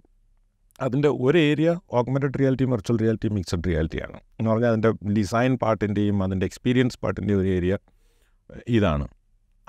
[0.81, 4.19] അതിന്റെ ഒരു area augmented reality virtual reality mixed reality ആണ്.
[4.39, 7.77] എന്ന് പറഞ്ഞാൽ അതിന്റെ ഡിസൈൻ പാർട്ടിന്റെയും അതിന്റെ എക്സ്പീരിയൻസ് പാർട്ടിന്റെയും ഒരു ഏരിയ
[8.67, 9.07] ഇതാണ്.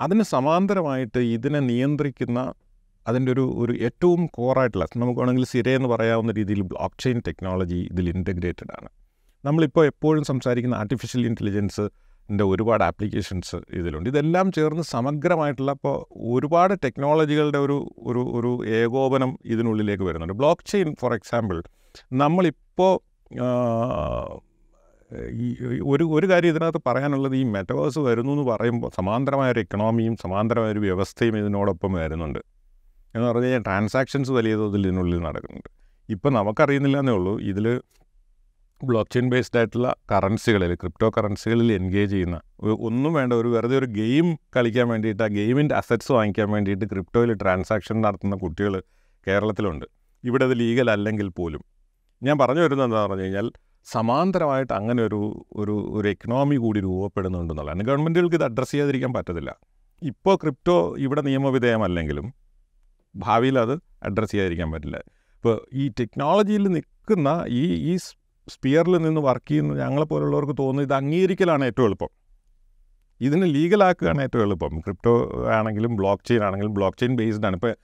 [0.01, 2.53] അതിന് സമാന്തരമായിട്ട് ഇതിനെ നിയന്ത്രിക്കുന്ന
[3.09, 8.09] അതിന്റെ ഒരു ഒരു ഏറ്റവും കോറായിട്ടുള്ള നമുക്ക് വേണമെങ്കിൽ സിര എന്ന് പറയാവുന്ന രീതിയിൽ ബ്ലോക്ക് ചെയിൻ ടെക്നോളജി ഇതിൽ
[8.15, 8.89] ഇന്റഗ്രേറ്റഡ് ആണ്.
[9.43, 11.85] നമ്മളിപ്പോൾ എപ്പോഴും സംസാരിക്കുന്ന ആർട്ടിഫിഷ്യൽ ഇന്റലിജൻസ്
[12.29, 14.07] ന്റെ ഒരുപാട് ആപ്ലിക്കേഷൻസ് ഇതിലുണ്ട്.
[14.09, 15.95] ഇതെല്ലാം ചേർന്ന് സമഗ്രമായിട്ടുള്ള ഇപ്പോൾ
[16.33, 17.77] ഒരുപാട് ടെക്നോളജികളുടെ ഒരു
[18.09, 20.35] ഒരു ഒരു ഏകോപനം ഇതിനുള്ളിലേക്ക് വരുന്നുണ്ട്.
[20.41, 21.57] ബ്ലോക്ക് ചെയിൻ ഫോർ എക്സാമ്പിൾ
[22.23, 22.93] നമ്മളിപ്പോൾ
[25.43, 25.47] ഈ
[25.91, 30.83] ഒരു ഒരു കാര്യം ഇതിനകത്ത് പറയാനുള്ളത് ഈ മെറ്റവേഴ്സ് വരുന്നു എന്ന് പറയുമ്പോൾ സമാന്തരമായ ഒരു എക്കണോമിയും സമാന്തരമായ ഒരു
[30.87, 32.41] വ്യവസ്ഥയും ഇതിനോടൊപ്പം വരുന്നുണ്ട്.
[33.15, 35.69] എന്ന് പറഞ്ഞു കഴിഞ്ഞാൽ ട്രാൻസാക്ഷൻസ് വലിയ തോതിൽ ഇതിനുള്ളിൽ നടക്കുന്നുണ്ട്.
[36.09, 37.39] ഇപ്പം നമുക്കറിയുന്നില്ല എന്നേ ഉള്ളൂ.
[37.39, 37.81] ഇതിൽ
[38.83, 42.41] ബ്ലോക്ക് ചെയിൻ ബേസ്ഡ് ആയിട്ടുള്ള കറൻസികളിൽ ക്രിപ്റ്റോ കറൻസികളിൽ എൻഗേജ് ചെയ്യുന്ന
[42.79, 48.01] ഒന്നും വേണ്ട ഒരു വെറുതെ ഒരു ഗെയിം കളിക്കാൻ വേണ്ടിയിട്ട് ആ ഗെയിമിന്റെ അസറ്റ്സ് വാങ്ങിക്കാൻ വേണ്ടിയിട്ട് ക്രിപ്റ്റോയിൽ ട്രാൻസാക്ഷൻ
[48.01, 48.83] നടത്തുന്ന കുട്ടികൾ
[49.27, 49.85] കേരളത്തിലുണ്ട്.
[50.23, 51.63] ഇവിടെ അത് ലീഗൽ അല്ലെങ്കിൽ പോലും.
[52.23, 53.51] ഞാൻ പറഞ്ഞു വരുന്നത് എന്താണെന്ന് പറഞ്ഞു കഴിഞ്ഞാൽ
[53.85, 59.51] സമാന്തരമായിട്ട് അങ്ങനെ ഒരു ഒരു ഒരു എക്കണോമി കൂടി രൂപപ്പെടുന്നുണ്ടെന്നുള്ളതാണ് ഗവൺമെന്റുകൾക്ക് ഇത് അഡ്രസ്സ് ചെയ്യാതിരിക്കാൻ പറ്റത്തില്ല.
[60.01, 62.33] ഇപ്പോൾ ക്രിപ്റ്റോ ഇവിടെ നിയമവിധേയമല്ലെങ്കിലും
[63.15, 64.97] ഭാവിയിൽ അത് അഡ്രസ്സ് ചെയ്യാതിരിക്കാൻ പറ്റില്ല.
[65.35, 67.97] ഇപ്പോൾ ഈ ടെക്നോളജിയിൽ നിൽക്കുന്ന ഈ ഈ
[68.49, 72.09] സ്പിയറിൽ നിന്ന് വർക്ക് ചെയ്യുന്ന ഞങ്ങളെപ്പോലുള്ളവർക്ക് തോന്നുന്നു ഇത് അംഗീകരിക്കലാണ് ഏറ്റവും എളുപ്പം.
[73.21, 74.79] ഇതിന് ലീഗലാക്കുകയാണ് ഏറ്റവും എളുപ്പം.
[74.79, 77.55] ക്രിപ്റ്റോ ആണെങ്കിലും ബ്ലോക്ക് ചെയിൻ ആണെങ്കിലും ബ്ലോക്ക് ചെയിൻ ബേസ്ഡ് ആണ്.
[77.55, 77.75] ഇപ്പോൾ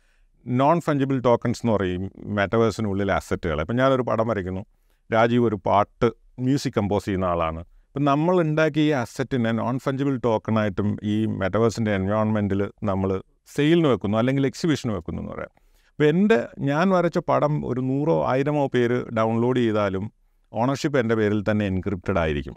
[0.47, 4.65] നോൺ ഫഞ്ചിബിൾ ടോക്കൺസ് എന്ന് പറയും മെറ്റവേഴ്സിനുള്ളിൽ അസറ്റുകൾ ഇപ്പം ഞാനൊരു പടം വരയ്ക്കുന്നു.
[5.13, 7.59] രാജീവ് ഒരു പാട്ട് മ്യൂസിക് കമ്പോസ് ചെയ്യുന്ന ആളാണ്.
[7.59, 13.21] ഇപ്പം നമ്മൾ ഉണ്ടാക്കിയ ഈ അസറ്റിനെ നോൺ ഫഞ്ചിബിൾ ടോക്കണായിട്ടും ഈ മെറ്റവേഴ്സിന്റെ എൻവയോൺമെന്റിൽ നമ്മൾ
[13.53, 15.51] സെയിലിന് വെക്കുന്നു അല്ലെങ്കിൽ എക്സിബിഷന് വെക്കുന്നു എന്ന് പറയാം.
[15.91, 20.05] അപ്പോൾ എന്റെ ഞാൻ വരച്ച പടം ഒരു നൂറോ ആയിരമോ പേര് ഡൗൺലോഡ് ചെയ്താലും
[20.53, 22.55] ഓണർഷിപ്പ് എന്റെ പേരിൽ തന്നെ എൻക്രിപ്റ്റഡ് ആയിരിക്കും.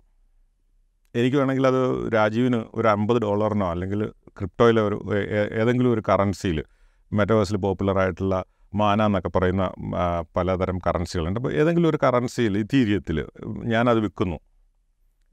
[1.15, 1.81] എനിക്ക് വേണമെങ്കിൽ അത്
[2.15, 4.01] രാജീവിന് ഒരു അമ്പത് ഡോളറിനോ അല്ലെങ്കിൽ
[4.39, 4.97] ക്രിപ്റ്റോയിലെ ഒരു
[5.61, 6.59] ഏതെങ്കിലും ഒരു കറൻസിയിൽ
[7.13, 9.65] മെറ്റവേഴ്സിൽ പോപ്പുലറായിട്ടുള്ള മാന എന്നൊക്കെ പറയുന്ന
[10.37, 11.41] പലതരം കറൻസികളുണ്ട്.
[11.41, 13.27] അപ്പോൾ ഏതെങ്കിലും ഒരു കറൻസിയിൽ ഇത്തീരിയത്തിൽ
[13.65, 14.39] ഞാനത് വിൽക്കുന്നു.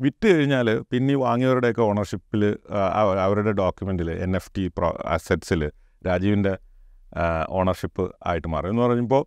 [0.02, 2.58] വിറ്റ് കഴിഞ്ഞാൽ പിന്നെ വാങ്ങിയവരുടെയൊക്കെ ഓണർഷിപ്പിൽ
[3.26, 5.72] അവരുടെ ഡോക്യുമെന്റിൽ എൻ എഫ് ടി പ്രോ അസറ്റ്സിൽ
[6.08, 6.58] രാജീവിന്റെ
[7.50, 8.70] ഓണർഷിപ്പ് ആയിട്ട് മാറും.
[8.70, 9.26] എന്ന് പറയുമ്പോൾ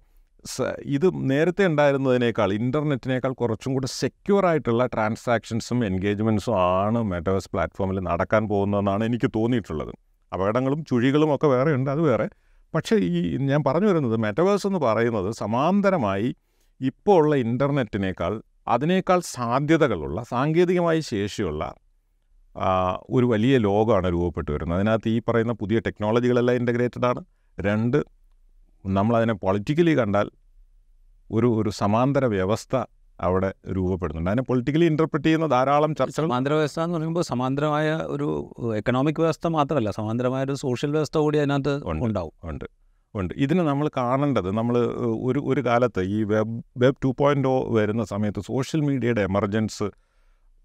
[0.85, 9.05] ഇത് നേരത്തെ ഉണ്ടായിരുന്നതിനേക്കാൾ ഇന്റർനെറ്റിനേക്കാൾ കുറച്ചും കൂടെ സെക്യൂർ ആയിട്ടുള്ള ട്രാൻസാക്ഷൻസും എൻഗേജ്മെന്റ്സും ആണ് മെറ്റവേഴ്സ് പ്ലാറ്റ്ഫോമിൽ നടക്കാൻ പോകുന്നതെന്നാണ്
[9.05, 9.93] എനിക്ക് തോന്നിയിട്ടുള്ളത്.
[10.35, 12.29] അപകടങ്ങളും ചുഴികളും ഒക്കെ വേറെ ഉണ്ട് അത് വേറെ.
[12.75, 16.35] പക്ഷേ ഈ ഞാൻ പറഞ്ഞു വരുന്നത് മെറ്റവേഴ്സ് എന്ന് പറയുന്നത് സമാന്തരമായി
[16.81, 21.75] ഇപ്പോൾ ഉള്ള ഇന്റർനെറ്റിനേക്കാൾ അതിനേക്കാൾ സാധ്യതകളുള്ള സാങ്കേതികമായ ശേഷിയുള്ള
[23.11, 24.79] ഒരു വലിയ ലോകമാണ് രൂപപ്പെട്ടു വരുന്നത്.
[24.79, 27.25] അതിനകത്ത് ഈ പറയുന്ന പുതിയ ടെക്നോളജികളെല്ലാം ഇന്റഗ്രേറ്റഡ് ആണ്.
[27.61, 27.99] രണ്ട്
[28.87, 30.31] നമ്മളതിനെ പൊളിറ്റിക്കലി കണ്ടാൽ
[31.31, 32.85] ഒരു ഒരു സമാന്തര വ്യവസ്ഥ
[33.21, 34.31] അവിടെ രൂപപ്പെടുന്നുണ്ട്.
[34.31, 39.91] അതിനെ പൊളിറ്റിക്കലി ഇന്റർപ്രറ്റ് ചെയ്യുന്ന ധാരാളം ചർച്ചകൾ സമാന്തര വ്യവസ്ഥ എന്ന് പറയുമ്പോൾ സമാന്തരമായ ഒരു എക്കണോമിക് വ്യവസ്ഥ മാത്രമല്ല
[39.91, 42.05] സമാന്തരമായ ഒരു സോഷ്യൽ വ്യവസ്ഥ കൂടി അതിനകത്ത് ഉണ്ട്.
[42.05, 42.33] ഉണ്ടാവും.
[42.45, 42.65] ഉണ്ട്.
[43.23, 43.35] ഉണ്ട്.
[43.37, 44.77] ഇതിന് നമ്മൾ കാണേണ്ടത് നമ്മൾ
[45.29, 49.87] ഒരു ഒരു കാലത്ത് ഈ വെബ് വെബ് ടു പോയിന്റ് വരുന്ന സമയത്ത് സോഷ്യൽ മീഡിയയുടെ എമർജൻസ്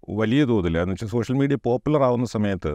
[0.08, 2.72] വലിയ തോതിൽ എന്ന് വെച്ചാൽ സോഷ്യൽ മീഡിയ പോപ്പുലർ ആവുന്ന സമയത്ത്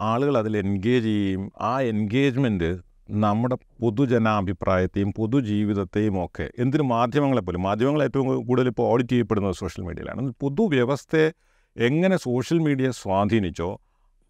[0.00, 2.70] ആളുകൾ അതിൽ എൻഗേജ് ചെയ്യും ആ എൻഗേജ്മെന്റ്
[3.10, 10.32] നമ്മുടെ പൊതുജനാഭിപ്രായത്തെയും പൊതുജീവിതത്തെയും ഒക്കെ എന്തിനു മാധ്യമങ്ങളെപ്പോലും മാധ്യമങ്ങൾ ഏറ്റവും കൂടുതൽ ഇപ്പോൾ ഓഡിറ്റ് ചെയ്യപ്പെടുന്നത് സോഷ്യൽ മീഡിയയിലാണ്.
[10.40, 11.28] പൊതുവ്യവസ്ഥയെ
[11.76, 13.70] എങ്ങനെ സോഷ്യൽ മീഡിയ സ്വാധീനിച്ചോ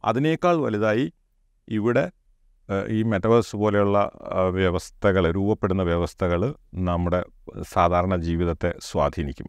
[0.05, 1.07] അതിനേക്കാൾ വലുതായി
[1.69, 2.05] ഇവിടെ
[2.89, 4.11] ഈ മെറ്റവേഴ്സ് പോലെയുള്ള
[4.51, 7.25] വ്യവസ്ഥകൾ രൂപപ്പെടുന്ന വ്യവസ്ഥകൾ നമ്മുടെ
[7.63, 9.47] സാധാരണ ജീവിതത്തെ സ്വാധീനിക്കും.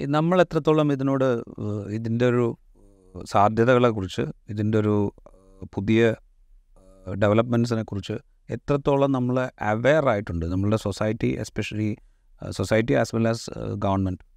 [0.00, 1.42] നമ്മൾ എത്രത്തോളം ഇതിനോട്
[1.90, 2.56] ഇതിന്റെ ഒരു
[3.24, 5.12] സാധ്യതകളെക്കുറിച്ച് ഇതിന്റെ ഒരു
[5.74, 6.14] പുതിയ
[7.18, 8.12] ഡെവലപ്മെന്റ്സിനെ കുറിച്ച്
[8.50, 11.96] എത്രത്തോളം നമ്മൾ അവെയർ ആയിട്ടുണ്ട് നമ്മളുടെ society especially
[12.50, 14.32] society as well as government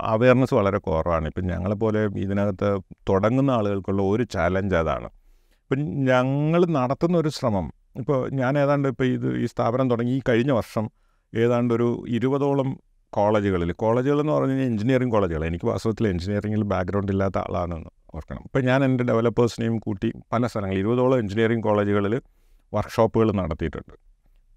[0.00, 1.26] awareness വളരെ കുറവാണ്.
[1.26, 5.10] ഇപ്പം ഞങ്ങളെപ്പോലെ ഇതിനകത്ത് തുടങ്ങുന്ന ആളുകൾക്കുള്ള ഒരു ചാലഞ്ച് അതാണ്.
[5.72, 7.66] ഇപ്പം ഞങ്ങൾ നടത്തുന്ന ഒരു ശ്രമം.
[7.96, 10.90] ഇപ്പോൾ ഞാൻ ഏതാണ്ട് ഇപ്പോൾ ഇത് ഈ സ്ഥാപനം തുടങ്ങി ഈ കഴിഞ്ഞ വർഷം
[11.34, 12.68] ഏതാണ്ട് ഒരു ഇരുപതോളം
[13.10, 18.42] കോളേജുകളിൽ കോളേജുകൾ എന്ന് പറഞ്ഞു കഴിഞ്ഞാൽ എഞ്ചിനീയറിംഗ് കോളേജുകൾ എനിക്ക് വാസ്തവത്തിൽ എഞ്ചിനീയറിംഗിൽ ബാക്ക്ഗ്രൗണ്ട് ഇല്ലാത്ത ആളാണെന്ന് ഓർക്കണം.
[18.44, 22.20] ഇപ്പം ഞാൻ എന്റെ ഡെവലപ്പേഴ്സിനെയും കൂട്ടി പല സ്ഥലങ്ങളിൽ ഇരുപതോളം എഞ്ചിനീയറിംഗ് കോളേജുകളിൽ
[22.74, 23.94] വർക്ക്ഷോപ്പുകൾ നടത്തിയിട്ടുണ്ട്.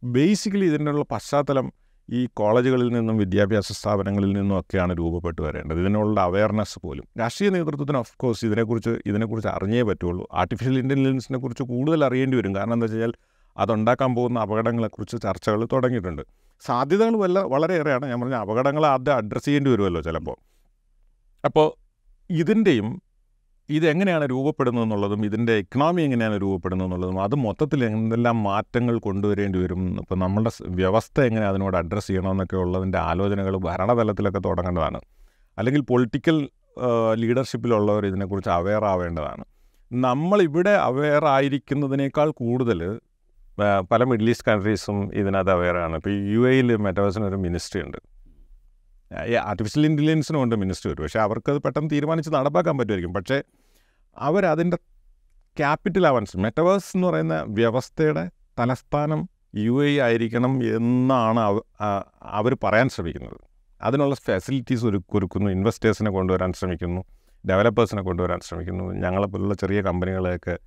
[0.04, 1.74] ബേസിക്കലി ഇതിന്റെ ഉള്ള പശ്ചാത്തലം
[2.10, 5.80] ഈ കോളേജുകളിൽ നിന്നും വിദ്യാഭ്യാസ സ്ഥാപനങ്ങളിൽ നിന്നും ഒക്കെയാണ് രൂപപ്പെട്ടു വരേണ്ടത്.
[5.80, 7.06] ഇതിനുള്ള അവയർനെസ് പോലും.
[7.20, 10.28] രാഷ്ട്രീയ നേതൃത്വത്തിന് ഓഫ് കോഴ്സ് ഇതിനെക്കുറിച്ച് ഇതിനെക്കുറിച്ച് അറിഞ്ഞേ പറ്റുള്ളൂ.
[10.34, 12.56] ആർട്ടിഫിഷ്യൽ ഇന്റലിജൻസിനെ കുറിച്ച് കൂടുതൽ അറിയേണ്ടി വരും.
[12.56, 13.14] കാരണം എന്താ വെച്ചാൽ
[13.58, 16.22] അതുണ്ടാക്കാൻ പോകുന്ന അപകടങ്ങളെക്കുറിച്ച് ചർച്ചകൾ തുടങ്ങിയിട്ടുണ്ട്.
[16.62, 18.06] സാധ്യതകൾ വല്ല വളരെയേറെയാണ്.
[18.06, 20.38] ഞാൻ പറഞ്ഞ അപകടങ്ങൾ ആദ്യം അഡ്രസ്സ് ചെയ്യേണ്ടി വരുമല്ലോ ചിലപ്പോൾ
[21.46, 21.68] അപ്പോൾ
[22.30, 23.02] ഇതിന്റെയും
[23.70, 30.20] ഇതെങ്ങനെയാണ് രൂപപ്പെടുന്നത് എന്നുള്ളതും ഇതിന്റെ എക്കണോമി എങ്ങനെയാണ് രൂപപ്പെടുന്നത് എന്നുള്ളതും അത് മൊത്തത്തിൽ എന്തെല്ലാം മാറ്റങ്ങൾ കൊണ്ടുവരേണ്ടി വരും ഇപ്പം
[30.20, 35.02] നമ്മുടെ വ്യവസ്ഥ എങ്ങനെ അതിനോട് അഡ്രസ്സ് ചെയ്യണമെന്നൊക്കെ ഉള്ളതിന്റെ ആലോചനകൾ ഭരണതലത്തിലൊക്കെ തുടങ്ങേണ്ടതാണ്.
[35.58, 36.38] അല്ലെങ്കിൽ പൊളിറ്റിക്കൽ
[37.24, 39.44] ലീഡർഷിപ്പിലുള്ളവർ ഇതിനെക്കുറിച്ച് അവെയർ ആവേണ്ടതാണ്.
[39.92, 42.80] നമ്മളിവിടെ അവെയർ ആയിരിക്കുന്നതിനേക്കാൾ കൂടുതൽ
[43.92, 48.00] പല മിഡിൽ ഈസ്റ്റ് കൺട്രീസും ഇതിനകത്ത് അവെയറാണ് ഇപ്പോൾ യു എയിൽ മെറ്റവേഴ്സിനൊരു മിനിസ്ട്രി ഉണ്ട്.
[49.44, 51.04] ആർട്ടിഫിഷ്യൽ ഇന്റലിജൻസിനും ഉണ്ട് മിനിസ്റ്റർ വരും.
[51.04, 53.14] പക്ഷേ അവർക്കത് പെട്ടെന്ന് തീരുമാനിച്ച് നടപ്പാക്കാൻ പറ്റുമായിരിക്കും.
[53.14, 53.44] പക്ഷേ
[54.18, 54.78] അവരതിന്റെ
[55.58, 61.40] ക്യാപിറ്റൽ അവൻസ് മെറ്റവേഴ്സ് എന്ന് പറയുന്ന വ്യവസ്ഥയുടെ തലസ്ഥാനം യു എ ആയിരിക്കണം എന്നാണ്
[62.22, 63.38] അവർ പറയാൻ ശ്രമിക്കുന്നത്.
[63.82, 65.52] അതിനുള്ള ഫെസിലിറ്റീസ് ഒരു ഒരുക്കുന്നു.
[65.52, 67.02] ഇൻവെസ്റ്റേഴ്സിനെ കൊണ്ടുവരാൻ ശ്രമിക്കുന്നു.
[67.50, 68.94] ഡെവലപ്പേഴ്സിനെ കൊണ്ടുവരാൻ ശ്രമിക്കുന്നു.
[68.94, 70.58] ഞങ്ങളെപ്പോലുള്ള ചെറിയ കമ്പനികളെയൊക്കെ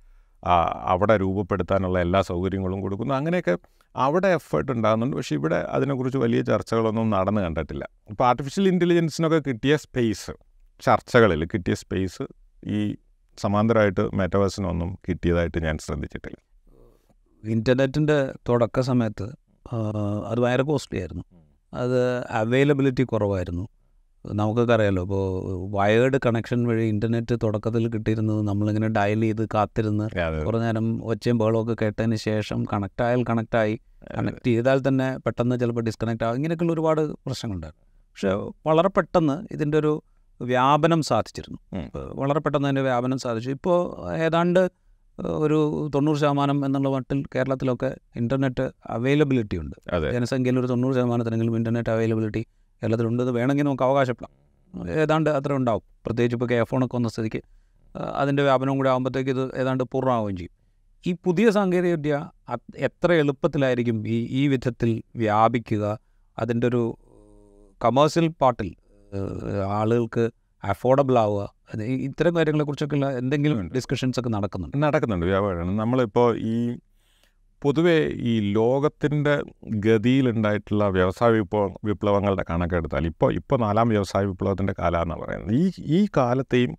[0.83, 3.13] അവിടെ രൂപപ്പെടുത്താനുള്ള എല്ലാ സൗകര്യങ്ങളും കൊടുക്കുന്നു.
[3.13, 3.57] അങ്ങനെയൊക്കെ
[3.95, 5.17] അവിടെ എഫേർട്ട് ഉണ്ടാകുന്നുണ്ട്.
[5.17, 7.87] പക്ഷേ ഇവിടെ അതിനെക്കുറിച്ച് വലിയ ചർച്ചകളൊന്നും നടന്നു കണ്ടിട്ടില്ല.
[8.09, 10.31] ഇപ്പോൾ ആർട്ടിഫിഷ്യൽ ഇന്റലിജൻസിനൊക്കെ കിട്ടിയ സ്പേസ്
[10.81, 12.23] ചർച്ചകളിൽ കിട്ടിയ സ്പേസ്
[12.67, 12.95] ഈ
[13.37, 16.37] സമാന്തരമായിട്ട് മെറ്റവേഴ്സിനൊന്നും കിട്ടിയതായിട്ട് ഞാൻ ശ്രദ്ധിച്ചിട്ടില്ല.
[17.45, 19.27] ഇന്റർനെറ്റിന്റെ തുടക്ക സമയത്ത്
[20.25, 21.23] അത് ഭയങ്കര കോസ്റ്റ്ലി ആയിരുന്നു.
[21.73, 23.67] അത് അവൈലബിലിറ്റി കുറവായിരുന്നു.
[24.25, 25.25] നമുക്കൊക്കെ അറിയാലോ ഇപ്പോൾ
[25.77, 30.05] വയേർഡ് കണക്ഷൻ വഴി ഇന്റർനെറ്റ് തുടക്കത്തിൽ കിട്ടിയിരുന്നത് നമ്മളിങ്ങനെ ഡയൽ ചെയ്ത് കാത്തിരുന്ന്
[30.47, 33.79] കുറേ നേരം ഒച്ചയും ബഹളമൊക്കെ കേട്ടതിന് ശേഷം കണക്ട് ആയാൽ കണക്റ്റായി
[34.17, 37.67] കണക്ട് ചെയ്താൽ തന്നെ പെട്ടെന്ന് ചിലപ്പോൾ ഡിസ്കണക്റ്റ് ആകും ഇങ്ങനെയൊക്കെയുള്ള ഒരുപാട് പ്രശ്നങ്ങളുണ്ട്.
[38.11, 38.31] പക്ഷേ
[38.67, 40.03] വളരെ പെട്ടെന്ന് ഇതിന്റെ ഒരു
[40.41, 41.59] വ്യാപനം സാധിച്ചിരുന്നു.
[42.13, 43.49] വളരെ പെട്ടെന്ന് അതിന്റെ വ്യാപനം സാധിച്ചു.
[43.49, 43.79] ഇപ്പോൾ
[44.25, 44.61] ഏതാണ്ട്
[45.17, 49.75] ഒരു തൊണ്ണൂറ് ശതമാനം എന്നുള്ള മട്ടിൽ കേരളത്തിലൊക്കെ ഇന്റർനെറ്റ് അവൈലബിലിറ്റി ഉണ്ട്.
[50.13, 52.45] ജനസംഖ്യയിൽ ഒരു തൊണ്ണൂറ് ശതമാനത്തിനെങ്കിലും ഇന്റർനെറ്റ് അവൈലബിലിറ്റി
[52.83, 54.31] കേരളത്തിലുണ്ട് എന്ന് വേണമെങ്കിൽ നമുക്ക് അവകാശപ്പെടാം.
[54.89, 55.83] ഏതാണ്ട് അത്ര ഉണ്ടാവും.
[56.05, 57.41] പ്രത്യേകിച്ച് ഇപ്പോൾ കെ ഫോണൊക്കെ വന്ന സ്ഥിതിക്ക്
[58.15, 60.55] അതിന്റെ വ്യാപനം കൂടി ആകുമ്പോഴത്തേക്ക് ഇത് ഏതാണ്ട് പൂർണമാവുകയും ചെയ്യും.
[61.07, 62.29] ഈ പുതിയ സാങ്കേതികവിദ്യ
[62.77, 65.99] എത്ര എളുപ്പത്തിലായിരിക്കും ഈ ഈ വിധത്തിൽ വ്യാപിക്കുക?
[66.39, 66.97] അതിന്റെ ഒരു
[67.85, 68.75] കമേഴ്സ്യൽ പാർട്ടിൽ
[69.67, 70.29] ആളുകൾക്ക്
[70.63, 71.43] അഫോർഡബിൾ ആവുക?
[71.81, 73.67] ഇത്തരം കാര്യങ്ങളെക്കുറിച്ചൊക്കെയുള്ള എന്തെങ്കിലും.
[73.69, 74.77] ഡിസ്കഷൻസ് ഒക്കെ നടക്കുന്നുണ്ട്?
[74.81, 75.25] നടക്കുന്നുണ്ട്.
[75.25, 76.77] വ്യാപാരമാണ് നമ്മളിപ്പോൾ ഈ
[77.61, 77.95] പൊതുവേ
[78.31, 85.53] ഈ ലോകത്തിന്റെ ഗതിയിലുണ്ടായിട്ടുള്ള വ്യവസായ വിപ്ലവ വിപ്ലവങ്ങളുടെ കണക്കെടുത്താൽ ഇപ്പോൾ ഇപ്പോൾ നാലാം വ്യവസായ വിപ്ലവത്തിന്റെ കാലമെന്നാണ് പറയുന്നത്.
[85.53, 86.77] ഈ ഈ കാലത്തെയും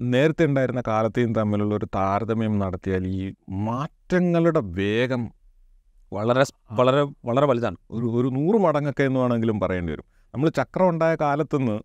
[0.00, 5.30] നേരത്തെ ഉണ്ടായിരുന്ന കാലത്തെയും തമ്മിലുള്ള ഒരു താരതമ്യം നടത്തിയാൽ ഈ മാറ്റങ്ങളുടെ വേഗം
[6.12, 7.76] വളരെ വളരെ വളരെ വലുതാണ്.
[7.90, 10.04] ഒരു ഒരു നൂറ് മടങ്ങൊക്കെ എന്ന് വേണമെങ്കിലും പറയേണ്ടി വരും.
[10.34, 11.76] നമ്മൾ ചക്രം ഉണ്ടായ കാലത്തുനിന്ന്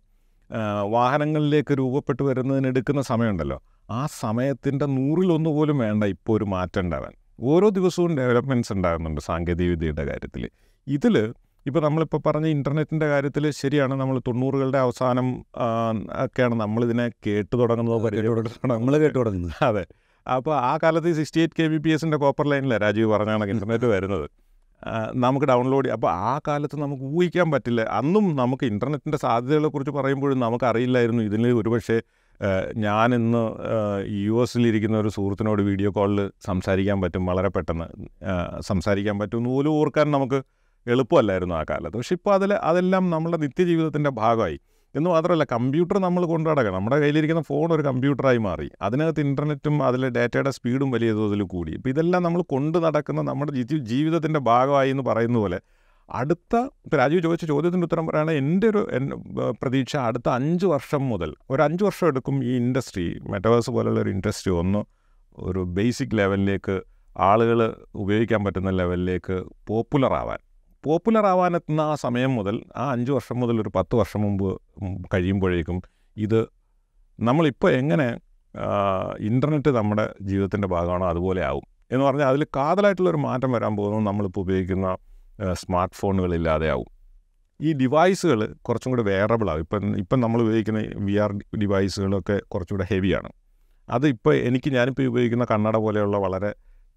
[0.90, 3.58] വാഹനങ്ങളിലേക്ക് രൂപപ്പെട്ട് വരുന്നതിന് എടുക്കുന്ന സമയമുണ്ടല്ലോ.
[3.90, 7.14] ആ സമയത്തിന്റെ നൂറിലൊന്നു പോലും വേണ്ട ഇപ്പോൾ ഒരു മാറ്റം ഉണ്ടാവാൻ.
[7.40, 10.50] ഓരോ ദിവസവും ഡെവലപ്മെന്റ്സ് ഉണ്ടാകുന്നുണ്ട് സാങ്കേതികവിദ്യയുടെ കാര്യത്തിൽ
[10.88, 11.34] ഇതിൽ
[11.66, 15.44] ഇപ്പോൾ നമ്മളിപ്പോൾ പറഞ്ഞ ഇന്റർനെറ്റിന്റെ കാര്യത്തിൽ ശരിയാണ് നമ്മൾ തൊണ്ണൂറുകളുടെ അവസാനം
[16.24, 18.02] ഒക്കെയാണ് നമ്മളിതിനെ കേട്ടു തുടങ്ങുന്നത്
[18.64, 19.54] നമ്മൾ കേട്ടു തുടങ്ങുന്നത്.
[19.62, 19.86] അതെ.
[20.28, 23.84] അപ്പോൾ ആ കാലത്ത് sixty eight K B P എസിന്റെ കോപ്പർ ലൈനിലാണ് രാജീവ് പറഞ്ഞ കണക്ക് ഇന്റർനെറ്റ്
[23.84, 24.30] വരുന്നത്
[25.14, 27.80] നമുക്ക് ഡൗൺലോഡ് അപ്പോൾ ആ കാലത്ത് നമുക്ക് ഊഹിക്കാൻ പറ്റില്ല.
[27.80, 31.22] അന്നും നമുക്ക് ഇന്റർനെറ്റിന്റെ സാധ്യതകളെക്കുറിച്ച് പറയുമ്പോഴും നമുക്കറിയില്ലായിരുന്നു.
[31.22, 32.02] ഇതിൽ ഒരുപക്ഷെ
[32.76, 33.42] ഞാൻ ഇന്ന്
[34.08, 37.84] യു എസിലിരിക്കുന്ന ഒരു സുഹൃത്തിനോട് വീഡിയോ കോളിൽ സംസാരിക്കാൻ പറ്റും വളരെ പെട്ടെന്ന്.
[38.60, 40.42] സംസാരിക്കാൻ പറ്റും പോലും ഓർക്കാൻ നമുക്ക്
[40.86, 41.96] എളുപ്പമല്ലായിരുന്നു ആ കാലത്ത്.
[41.96, 44.60] പക്ഷെ ഇപ്പോൾ അതിൽ അതെല്ലാം നമ്മുടെ നിത്യജീവിതത്തിന്റെ ഭാഗമായി.
[44.96, 46.74] എന്ന് മാത്രമല്ല കമ്പ്യൂട്ടർ നമ്മൾ കൊണ്ടു നടക്കണം.
[46.74, 48.70] നമ്മുടെ കയ്യിലിരിക്കുന്ന ഫോൺ ഒരു കമ്പ്യൂട്ടറായി മാറി.
[48.82, 51.72] അതിനകത്ത് ഇന്റർനെറ്റും അതിലെ ഡാറ്റയുടെ സ്പീഡും വലിയ തോതിൽ കൂടി.
[51.72, 55.60] ഇപ്പോൾ ഇതെല്ലാം നമ്മൾ കൊണ്ടു നടക്കുന്ന നമ്മുടെ ജീവിതത്തിന്റെ ഭാഗമായി എന്ന് പറയുന്ന പോലെ
[56.08, 56.54] അടുത്ത
[56.94, 58.82] രാജീവ് ചോദിച്ച ചോദ്യത്തിന്റെ ഉത്തരം പറയുകയാണെങ്കിൽ എന്റെ ഒരു
[59.50, 64.52] പ്രതീക്ഷ അടുത്ത അഞ്ച് വർഷം മുതൽ ഒരു അഞ്ച് വർഷം എടുക്കും ഈ ഇൻഡസ്ട്രി മെറ്റവേഴ്സ് പോലുള്ള ഒരു ഇൻഡസ്ട്രി
[64.52, 64.82] ഒന്ന്
[65.38, 66.82] ഒരു ബേസിക് ലെവലിലേക്ക്
[67.18, 67.58] ആളുകൾ
[67.94, 70.38] ഉപയോഗിക്കാൻ പറ്റുന്ന ലെവലിലേക്ക് പോപ്പുലർ ആവാൻ.
[70.84, 74.48] പോപ്പുലർ ആവാൻ എത്തുന്ന ആ സമയം മുതൽ ആ അഞ്ച് വർഷം മുതൽ ഒരു പത്ത് വർഷം മുമ്പ്
[75.14, 75.82] കഴിയുമ്പോഴേക്കും
[76.16, 76.40] ഇത്
[77.20, 78.08] നമ്മളിപ്പോൾ എങ്ങനെ
[79.20, 81.66] ഇന്റർനെറ്റ് നമ്മുടെ ജീവിതത്തിന്റെ ഭാഗമാണോ അതുപോലെ ആവും.
[81.90, 84.96] എന്ന് പറഞ്ഞാൽ അതിൽ കാതലായിട്ടുള്ളൊരു മാറ്റം വരാൻ പോകുന്നത് നമ്മളിപ്പോൾ ഉപയോഗിക്കുന്ന
[85.62, 86.90] സ്മാർട്ട് ഫോണുകൾ ആവും
[87.60, 89.04] ഈ ഡിവൈസുകൾ കുറച്ചും കൂടെ
[89.50, 93.30] ആവും ഇപ്പം ഇപ്പം നമ്മൾ ഉപയോഗിക്കുന്ന വി ആർ ഡിവൈസുകളൊക്കെ കുറച്ചും കൂടെ ഹെവിയാണ്.
[93.88, 94.06] അത്
[94.48, 96.54] എനിക്ക് ഞാനിപ്പോൾ ഉപയോഗിക്കുന്ന കണ്ണട പോലെയുള്ള വളരെ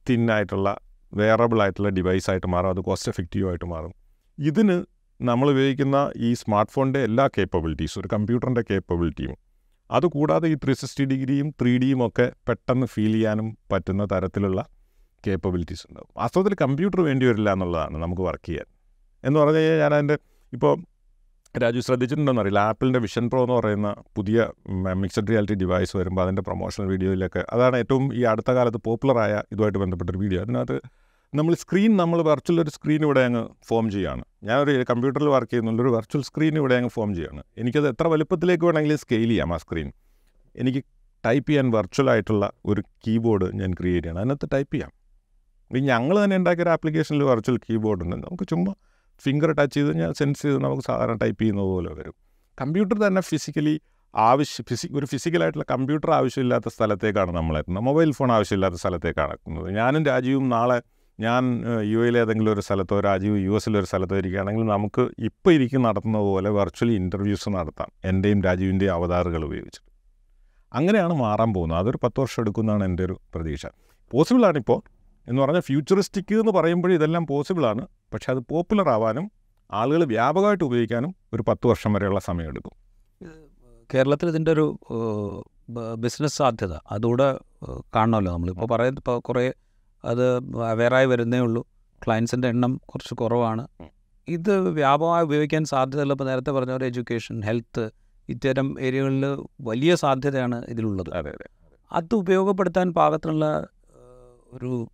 [0.10, 0.70] തിന്നായിട്ടുള്ള
[1.14, 2.70] വേറബിളായിട്ടുള്ള ഡിവൈസായിട്ട് മാറും.
[2.70, 3.94] അത് കോസ്റ്റ് എഫക്റ്റീവായിട്ട് മാറും.
[4.38, 4.78] ഇതിന്
[5.22, 9.36] നമ്മൾ ഉപയോഗിക്കുന്ന ഈ സ്മാർട്ട് ഫോണിന്റെ എല്ലാ കേപ്പബിലിറ്റീസും ഒരു കമ്പ്യൂട്ടറിന്റെ കേപ്പബിലിറ്റിയും
[9.92, 14.66] അതുകൂടാതെ ഈ ത്രീ സിക്സ്റ്റി ഡിഗ്രിയും ത്രീ ഡിയും ഒക്കെ പെട്ടെന്ന് ഫീൽ ചെയ്യാനും പറ്റുന്ന തരത്തിലുള്ള
[15.28, 16.10] കേപ്പബിലിറ്റീസ് ഉണ്ടാവും.
[16.22, 18.68] വാസ്തവത്തിൽ കമ്പ്യൂട്ടർ വേണ്ടി വരില്ല എന്നുള്ളതാണ് നമുക്ക് വർക്ക് ചെയ്യാൻ.
[19.24, 20.18] എന്ന് പറഞ്ഞു കഴിഞ്ഞാൽ ഞാൻ അതിന്റെ
[20.54, 20.74] ഇപ്പോൾ
[21.56, 24.48] രാജു ശ്രദ്ധിച്ചിട്ടുണ്ടെന്ന് അറിയില്ല ആപ്പിളിന്റെ വിഷൻ പ്രോ എന്ന് പറയുന്ന പുതിയ
[25.02, 30.20] മിക്സഡ് റിയാലിറ്റി ഡിവൈസ് വരുമ്പോൾ അതിന്റെ പ്രൊമോഷണൽ വീഡിയോയിലൊക്കെ അതാണ് ഏറ്റവും ഈ അടുത്ത കാലത്ത് പോപ്പുലറായ ഇതുമായിട്ട് ബന്ധപ്പെട്ടൊരു
[30.24, 30.78] വീഡിയോ അതിനകത്ത്
[31.34, 34.24] നമ്മൾ സ്ക്രീൻ നമ്മൾ വെർച്വൽ ഒരു സ്ക്രീൻ ഇവിടെ അങ്ങ് ഫോം ചെയ്യുകയാണ്.
[34.48, 35.82] ഞാനൊരു കമ്പ്യൂട്ടറിൽ വർക്ക് ചെയ്യുന്നുണ്ട്.
[35.84, 37.42] ഒരു വെർച്വൽ സ്ക്രീൻ ഇവിടെ അങ്ങ് ഫോം ചെയ്യുകയാണ്.
[37.58, 39.90] എനിക്കത് എത്ര വലുപ്പത്തിലേക്ക് വേണമെങ്കിലും സ്കെയിൽ ചെയ്യാം ആ സ്ക്രീൻ
[40.56, 40.82] എനിക്ക്
[41.24, 44.22] ടൈപ്പ് ചെയ്യാൻ വെർച്വൽ ആയിട്ടുള്ള ഒരു കീബോർഡ് ഞാൻ ക്രിയേറ്റ് ചെയ്യണം.
[44.22, 44.92] അതിനകത്ത് ടൈപ്പ് ചെയ്യാം.
[45.74, 48.16] ഞങ്ങൾ തന്നെ ഉണ്ടാക്കിയ ഒരു ആപ്ലിക്കേഷനിൽ വെർച്വൽ കീബോർഡ് ഉണ്ട്.
[48.16, 48.74] നമുക്ക് ചുമ്മാ
[49.20, 52.14] ഫിംഗർ ടച്ച് ചെയ്ത് ഞാൻ സെൻസ് ചെയ്ത് നമുക്ക് സാധാരണ ടൈപ്പ് ചെയ്യുന്നത് പോലെ വരും.
[52.62, 53.82] കമ്പ്യൂട്ടർ തന്നെ ഫിസിക്കലി
[54.16, 57.84] ആവശ്യ ഫിസി ഒരു ഫിസിക്കലായിട്ടുള്ള കമ്പ്യൂട്ടർ ആവശ്യമില്ലാത്ത സ്ഥലത്തേക്കാണ് നമ്മൾ എത്തുന്നത്.
[57.84, 59.70] മൊബൈൽ ഫോൺ ആവശ്യമില്ലാത്ത സ്ഥലത്തേക്കാണ് എത്തുന്നത്.
[59.70, 60.82] ഞാനും രാജീവും നാളെ
[61.20, 65.82] ഞാൻ യു എയിലെ ഏതെങ്കിലും ഒരു സ്ഥലത്തോ രാജീവ് യു എസിലെ ഒരു സ്ഥലത്തോ ഇരിക്കുകയാണെങ്കിൽ നമുക്ക് ഇപ്പോൾ ഇരിക്കും
[65.82, 67.88] നടത്തുന്നത് പോലെ വെർച്വലി ഇന്റർവ്യൂസ് നടത്താം.
[68.04, 69.92] എന്റെയും രാജീവിന്റെയും അവതാറുകൾ ഉപയോഗിച്ചിട്ട്.
[70.74, 71.80] അങ്ങനെയാണ് മാറാൻ പോകുന്നത്.
[71.80, 73.66] അതൊരു പത്ത് വർഷം എടുക്കുന്നതാണ് എന്റെ ഒരു പ്രതീക്ഷ.
[74.12, 74.95] പോസിബിളാണിപ്പോൾ
[75.28, 79.32] എന്ന് പറഞ്ഞാൽ ഫ്യൂച്ചറിസ്റ്റിക് എന്ന് പറയുമ്പോൾ ഇതെല്ലാം പോസിബിളാണ് പക്ഷെ അത് പോപ്പുലർ ആവാനും
[79.72, 82.76] ആളുകൾ വ്യാപകമായിട്ട് ഉപയോഗിക്കാനും ഒരു പത്ത് വർഷം വരെയുള്ള സമയമെടുക്കും.
[83.94, 84.80] കേരളത്തിൽ ഇതിന്റെ ഒരു
[85.98, 87.38] ബിസിനസ് സാധ്യത അതുകൂടെ
[87.96, 89.54] കാണണമല്ലോ നമ്മളിപ്പോൾ പറയുന്നത് ഇപ്പോൾ കുറേ
[90.06, 90.26] അത്
[90.64, 91.68] അവെയറായി വരുന്നേ ഉള്ളൂ.
[92.06, 93.68] ക്ലയൻസിന്റെ എണ്ണം കുറച്ച് കുറവാണ്.
[94.28, 97.92] ഇത് വ്യാപകമായി ഉപയോഗിക്കാൻ സാധ്യതയുള്ള ഇപ്പോൾ നേരത്തെ പറഞ്ഞ ഒരു എഡ്യൂക്കേഷൻ ഹെൽത്ത്
[98.30, 99.26] ഇത്തരം ഏരിയകളിൽ
[99.62, 101.14] വലിയ സാധ്യതയാണ് ഇതിലുള്ളത്.
[101.14, 101.48] അതെ അതെ.
[101.92, 103.68] അത് ഉപയോഗപ്പെടുത്താൻ പാകത്തിനുള്ള
[104.54, 104.90] ഒരു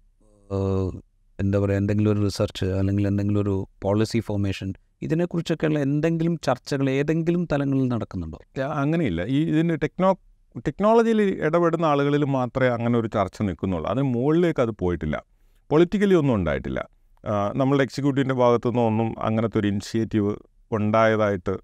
[1.40, 7.88] എന്താ പറയുക എന്തെങ്കിലും ഒരു റിസർച്ച് അല്ലെങ്കിൽ എന്തെങ്കിലും ഒരു പോളിസി ഫോർമേഷൻ ഇതിനെക്കുറിച്ചൊക്കെയുള്ള എന്തെങ്കിലും ചർച്ചകൾ ഏതെങ്കിലും തലങ്ങളിൽ
[7.88, 8.40] നടക്കുന്നുണ്ടോ?
[8.62, 9.26] അങ്ങനെയില്ല.
[9.26, 10.18] ഈ ഇതിന് ടെക്നോ
[10.60, 13.90] ടെക്നോളജിയിൽ ഇടപെടുന്ന ആളുകളിൽ മാത്രമേ അങ്ങനെ ഒരു ചർച്ച നിൽക്കുന്നുള്ളൂ.
[13.90, 15.26] അതിന് മുകളിലേക്ക് അത് പോയിട്ടില്ല.
[15.70, 16.90] പൊളിറ്റിക്കലി ഒന്നും ഉണ്ടായിട്ടില്ല.
[17.56, 20.36] നമ്മളുടെ എക്സിക്യൂട്ടീവിന്റെ ഭാഗത്തു നിന്നൊന്നും അങ്ങനത്തെ ഒരു ഇനിഷ്യേറ്റീവ്
[20.72, 21.58] ഉണ്ടായതായിട്ട്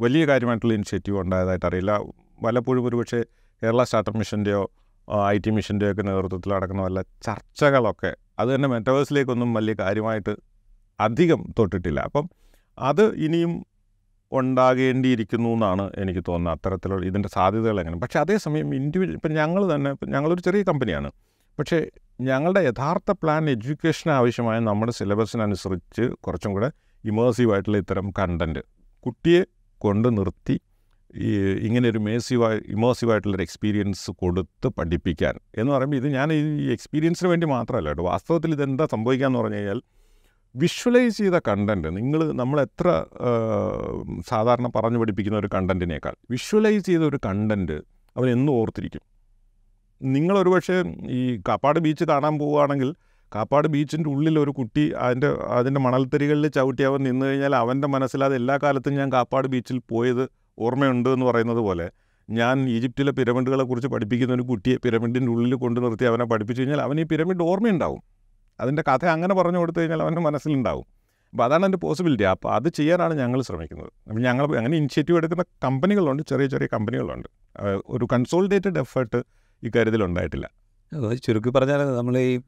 [0.00, 2.00] വലിയ കാര്യമായിട്ടുള്ള ഇനിഷ്യേറ്റീവ് ഉണ്ടായതായിട്ട് അറിയില്ല.
[2.42, 3.24] വല്ലപ്പോഴും ഒരുപക്ഷെ
[3.62, 4.70] കേരള സ്റ്റാർട്ടപ്പ് മിഷന്റെയോ
[5.14, 10.36] ഐ ടി മിഷന്റെയൊക്കെ നേതൃത്വത്തിൽ നടക്കുന്ന വല്ല ചർച്ചകളൊക്കെ അത് തന്നെ മെറ്റവേഴ്സിലേക്കൊന്നും വലിയ കാര്യമായിട്ട്
[11.00, 12.00] അധികം തൊട്ടിട്ടില്ല.
[12.00, 12.28] അപ്പം
[12.78, 13.64] അത് ഇനിയും
[14.32, 20.40] ഉണ്ടാകേണ്ടിയിരിക്കുന്നു എന്നാണ് എനിക്ക് തോന്നുന്നത് അത്തരത്തിലുള്ള ഇതിന്റെ സാധ്യതകൾ എങ്ങനെ പക്ഷേ അതേസമയം ഇൻഡിവിജ്വൽ ഇപ്പം ഞങ്ങൾ തന്നെ ഞങ്ങളൊരു
[20.40, 21.10] ചെറിയ കമ്പനിയാണ്.
[21.58, 21.86] പക്ഷേ
[22.20, 26.70] ഞങ്ങളുടെ യഥാർത്ഥ പ്ലാൻ എഡ്യൂക്കേഷൻ ആവശ്യമായ നമ്മുടെ സിലബസിനനുസരിച്ച് കുറച്ചും കൂടെ
[27.04, 28.60] ഇമേഴ്സീവ് ആയിട്ടുള്ള ഇത്തരം കണ്ടന്റ്
[29.06, 29.44] കുട്ടിയെ
[29.78, 30.60] കൊണ്ട് നിർത്തി
[31.16, 31.30] ഈ
[31.66, 35.38] ഇങ്ങനെ ഒരു മേസീവായി ഇമോസീവായിട്ടുള്ളൊരു എക്സ്പീരിയൻസ് കൊടുത്ത് പഠിപ്പിക്കാൻ.
[35.58, 38.02] എന്ന് പറയുമ്പോൾ ഇത് ഞാൻ ഈ എക്സ്പീരിയൻസിന് വേണ്ടി മാത്രമല്ല കേട്ടോ.
[38.02, 39.82] വാസ്തവത്തിൽ ഇതെന്താ സംഭവിക്കാന്ന് പറഞ്ഞു കഴിഞ്ഞാൽ
[40.56, 43.04] വിഷ്വലൈസ് ചെയ്ത കണ്ടന്റ് നിങ്ങൾ നമ്മൾ എത്ര
[44.28, 47.72] സാധാരണ പറഞ്ഞു പഠിപ്പിക്കുന്ന ഒരു കണ്ടന്റിനേക്കാൾ വിഷ്വലൈസ് ചെയ്ത ഒരു കണ്ടന്റ്
[48.16, 49.00] അവൻ എന്നും ഓർത്തിരിക്കും.
[50.02, 52.94] നിങ്ങളൊരു പക്ഷേ ഈ കാപ്പാട് ബീച്ച് കാണാൻ പോവുകയാണെങ്കിൽ
[53.34, 58.58] കാപ്പാട് ബീച്ചിന്റെ ഉള്ളിൽ ഒരു കുട്ടി അതിന്റെ അതിന്റെ മണൽത്തരികളിൽ ചവിട്ടി അവൻ നിന്ന് കഴിഞ്ഞാൽ അവന്റെ മനസ്സിലാതെ എല്ലാ
[58.62, 61.90] കാലത്തും ഞാൻ കാപ്പാട് ബീച്ചിൽ പോയത് ഓർമ്മയുണ്ട് എന്ന് പറയുന്നത് പോലെ
[62.30, 67.00] ഞാൻ ഈജിപ്തിലെ പിരമിഡുകളെ കുറിച്ച് പഠിപ്പിക്കുന്ന ഒരു കുട്ടിയെ പിരമിഡിന്റെ ഉള്ളിൽ കൊണ്ടു നിർത്തി അവനെ പഠിപ്പിച്ചു കഴിഞ്ഞാൽ അവൻ
[67.00, 68.02] ഈ പിരമിഡ് ഓർമ്മയുണ്ടാവും.
[68.60, 70.86] അതിന്റെ കഥ അങ്ങനെ പറഞ്ഞു കൊടുത്തു കഴിഞ്ഞാൽ അവന്റെ മനസ്സിലുണ്ടാവും.
[71.32, 73.92] അപ്പോൾ അതാണ് എന്റെ പോസിബിലിറ്റി അപ്പോൾ അത് ചെയ്യാനാണ് ഞങ്ങൾ ശ്രമിക്കുന്നത്.
[74.08, 76.22] അപ്പോൾ ഞങ്ങൾ അങ്ങനെ ഇനിഷ്യേറ്റീവ് എടുക്കുന്ന കമ്പനികളുണ്ട്.
[76.22, 77.28] ചെറിയ ചെറിയ കമ്പനികളുണ്ട്.
[77.86, 79.20] ഒരു കൺസോൾട്ടേറ്റഡ് എഫേർട്ട്
[79.62, 80.50] ഇക്കാര്യത്തിൽ ഉണ്ടായിട്ടില്ല
[81.14, 82.40] ചുരുക്കി പറഞ്ഞാൽ നമ്മൾ ഈ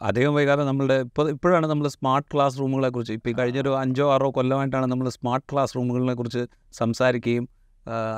[0.00, 4.30] അധികം വൈകാതെ നമ്മളുടെ ഇപ്പോൾ ഇപ്പോഴാണ് നമ്മൾ സ്മാർട്ട് ക്ലാസ് റൂമുകളെ കുറിച്ച് ഇപ്പോൾ ഈ കഴിഞ്ഞൊരു അഞ്ചോ ആറോ
[4.30, 7.48] കൊല്ലമായിട്ടാണ് നമ്മൾ സ്മാർട്ട് ക്ലാസ് റൂമുകളെ കുറിച്ച് സംസാരിക്കുകയും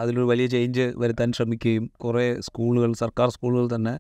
[0.01, 3.95] അതിലൊരു വലിയ ചേഞ്ച് വരുത്താൻ ശ്രമിക്കുകയും കുറേ സ്കൂളുകൾ സർക്കാർ സ്കൂളുകൾ തന്നെ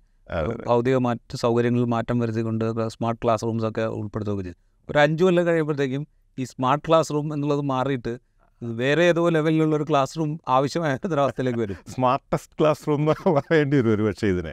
[0.66, 4.58] ഭൗതിക മാറ്റ സൗകര്യങ്ങളിൽ മാറ്റം വരുത്തിക്കൊണ്ട് സ്മാർട്ട് ക്ലാസ് റൂംസ് ഒക്കെ ഉൾപ്പെടുത്തുകയൊക്കെ ചെയ്തു.
[4.90, 6.06] ഒരു അഞ്ചു കൊല്ലം കഴിയുമ്പോഴത്തേക്കും
[6.38, 8.18] ഈ സ്മാർട്ട് ക്ലാസ് റൂം എന്നുള്ളത് മാറിയിട്ട്
[8.62, 11.76] വേറെ ഏതോ ലെവലിലുള്ള ഒരു ക്ലാസ് റൂം ആവശ്യമായ ഒരവസ്ഥയിലേക്ക് വരും.
[11.94, 14.52] സ്മാർട്ടസ്റ്റ് ക്ലാസ് റൂം എന്നൊക്കെ പറയേണ്ടി വരും ഒരു പക്ഷേ ഇതിനെ.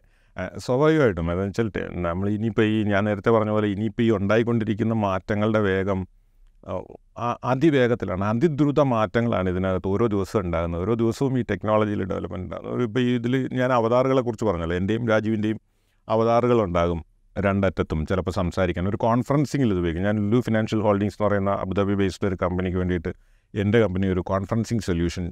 [0.64, 1.26] സ്വാഭാവികമായിട്ടും.
[1.32, 1.70] അതെന്ന് വെച്ചാൽ
[2.06, 6.00] നമ്മൾ ഇനിയിപ്പോൾ ഈ ഞാൻ നേരത്തെ പറഞ്ഞ പോലെ ഇനിയിപ്പോൾ ഈ ഉണ്ടായിക്കൊണ്ടിരിക്കുന്ന മാറ്റങ്ങളുടെ വേഗം
[7.52, 10.82] അതിവേഗത്തിലാണ് അതിദ്രുത മാറ്റങ്ങളാണ് ഇതിനകത്ത് ഓരോ ദിവസവും ഉണ്ടാകുന്നത്.
[10.86, 12.84] ഓരോ ദിവസവും ഈ ടെക്നോളജിയിൽ ഡെവലപ്മെന്റ് ഉണ്ടാകുന്നത്.
[12.88, 15.60] ഇപ്പോൾ ഇതിൽ ഞാൻ അവതാറുകളെക്കുറിച്ച് പറഞ്ഞല്ലോ എന്റെയും രാജീവിന്റെയും
[16.16, 17.00] അവതാറുകളുണ്ടാകും
[17.36, 18.84] രണ്ടറ്റത്തും ചിലപ്പോൾ സംസാരിക്കാൻ.
[18.92, 20.06] ഒരു കോൺഫറൻസിങ്ങിൽ ഇത് ഉപയോഗിക്കും.
[20.10, 23.12] ഞാൻ ലുലു ഫിനാൻഷ്യൽ ഹോൾഡിങ്സ് എന്ന് പറയുന്ന അബുദാബി ബേസ്ഡ് ഒരു കമ്പനിക്ക് വേണ്ടിയിട്ട്
[23.54, 25.26] എന്റെ കമ്പനി ഒരു കോൺഫറൻസിങ് സൊല്യൂഷൻ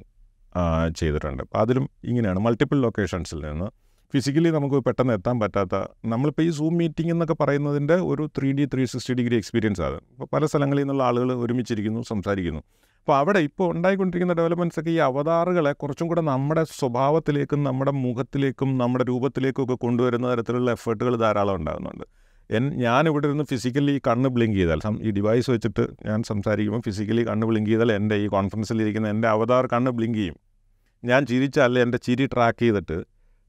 [0.99, 1.41] ചെയ്തിട്ടുണ്ട്.
[1.45, 2.39] അപ്പോൾ അതിലും ഇങ്ങനെയാണ്.
[2.47, 3.69] മൾട്ടിപ്പിൾ ലൊക്കേഷൻസിൽ നിന്ന്
[4.13, 5.75] ഫിസിക്കലി നമുക്ക് പെട്ടെന്ന് എത്താൻ പറ്റാത്ത
[6.11, 9.97] നമ്മളിപ്പോൾ ഈ സൂം മീറ്റിംഗ് എന്നൊക്കെ പറയുന്നതിന്റെ ഒരു three D three sixty degree experience ആണ്.
[10.11, 12.61] ഇപ്പോൾ പല സ്ഥലങ്ങളിൽ നിന്നുള്ള ആളുകൾ ഒരുമിച്ചിരിക്കുന്നു സംസാരിക്കുന്നു.
[13.01, 19.05] അപ്പോൾ അവിടെ ഇപ്പോൾ ഉണ്ടായിക്കൊണ്ടിരിക്കുന്ന ഡെവലപ്മെന്റ്സ് ഒക്കെ ഈ അവതാറുകളെ കുറച്ചും കൂടെ നമ്മുടെ സ്വഭാവത്തിലേക്കും നമ്മുടെ മുഖത്തിലേക്കും നമ്മുടെ
[19.11, 22.05] രൂപത്തിലേക്കും ഒക്കെ കൊണ്ടുവരുന്ന തരത്തിലുള്ള എഫേർട്ടുകൾ ധാരാളം ഉണ്ടാകുന്നുണ്ട്.
[22.49, 27.47] എൻ ഞാൻ ഇവിടെ ഇരുന്ന് ഫിസിക്കലി കണ്ണ് ബ്ലിങ്ക് ചെയ്താൽ ഈ ഡിവൈസ് വെച്ചിട്ട് ഞാൻ സംസാരിക്കുമ്പോൾ ഫിസിക്കലി കണ്ണ്
[27.51, 30.37] ബ്ലിങ്ക് ചെയ്താൽ എന്റെ ഈ കോൺഫറൻസിലിരിക്കുന്ന എന്റെ അവതാർ കണ്ണ് ബ്ലിങ്ക് ചെയ്യും.
[31.03, 32.99] ഞാൻ ചിരിച്ചാൽ എന്റെ ചിരി ട്രാക്ക് ചെയ്തിട്ട്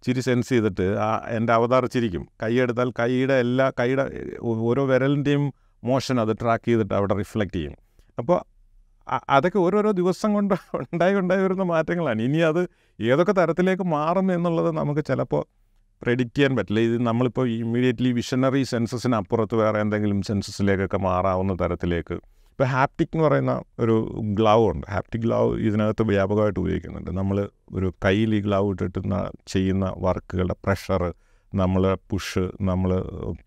[0.07, 2.29] ചിരി സെൻസ് ചെയ്തിട്ട് ആ എന്റെ അവതാർ ചിരിക്കും.
[2.43, 4.05] കൈയെടുത്താൽ കൈയുടെ എല്ലാ കൈയുടെ
[4.43, 5.45] ഓരോ വിരലിന്റെയും
[5.85, 7.75] മോഷൻ അത് ട്രാക്ക് ചെയ്തിട്ട് അവിടെ റിഫ്ലക്റ്റ് ചെയ്യും.
[8.19, 8.39] അപ്പോൾ
[9.31, 12.23] അതൊക്കെ ഓരോരോ ദിവസം കൊണ്ട് ഉണ്ടായി ഉണ്ടായി വരുന്ന മാറ്റങ്ങളാണ്.
[12.23, 12.69] ഇനി അത്
[13.01, 15.43] ഏതൊക്കെ തരത്തിലേക്ക് മാറും എന്നുള്ളത് നമുക്ക് ചിലപ്പോൾ
[16.03, 16.81] പ്രെഡിക്റ്റ് ചെയ്യാൻ പറ്റില്ല.
[16.81, 23.63] ഇത് നമ്മളിപ്പോൾ ഇമ്മീഡിയറ്റ്ലി വിഷനറി സെൻസസിന് അപ്പുറത്ത് വേറെ എന്തെങ്കിലും സെൻസസിലേക്കൊക്കെ മാറാവുന്ന തരത്തിലേക്ക് ഇപ്പോൾ ഹാപ്റ്റിക് എന്ന് പറയുന്ന
[23.79, 23.95] ഒരു
[24.39, 24.87] ഗ്ലൗ ഉണ്ട്.
[24.91, 27.11] ഹാപ്റ്റിക് ഗ്ലൗ ഇതിനകത്ത് വ്യാപകമായിട്ട് ഉപയോഗിക്കുന്നുണ്ട്.
[27.11, 29.01] നമ്മൾ ഒരു കയ്യിൽ ഈ ഗ്ലൗ ഇട്ടിട്ട്
[29.47, 31.15] ചെയ്യുന്ന വർക്കുകളുടെ പ്രഷർ
[31.55, 32.91] നമ്മൾ പുഷ് നമ്മൾ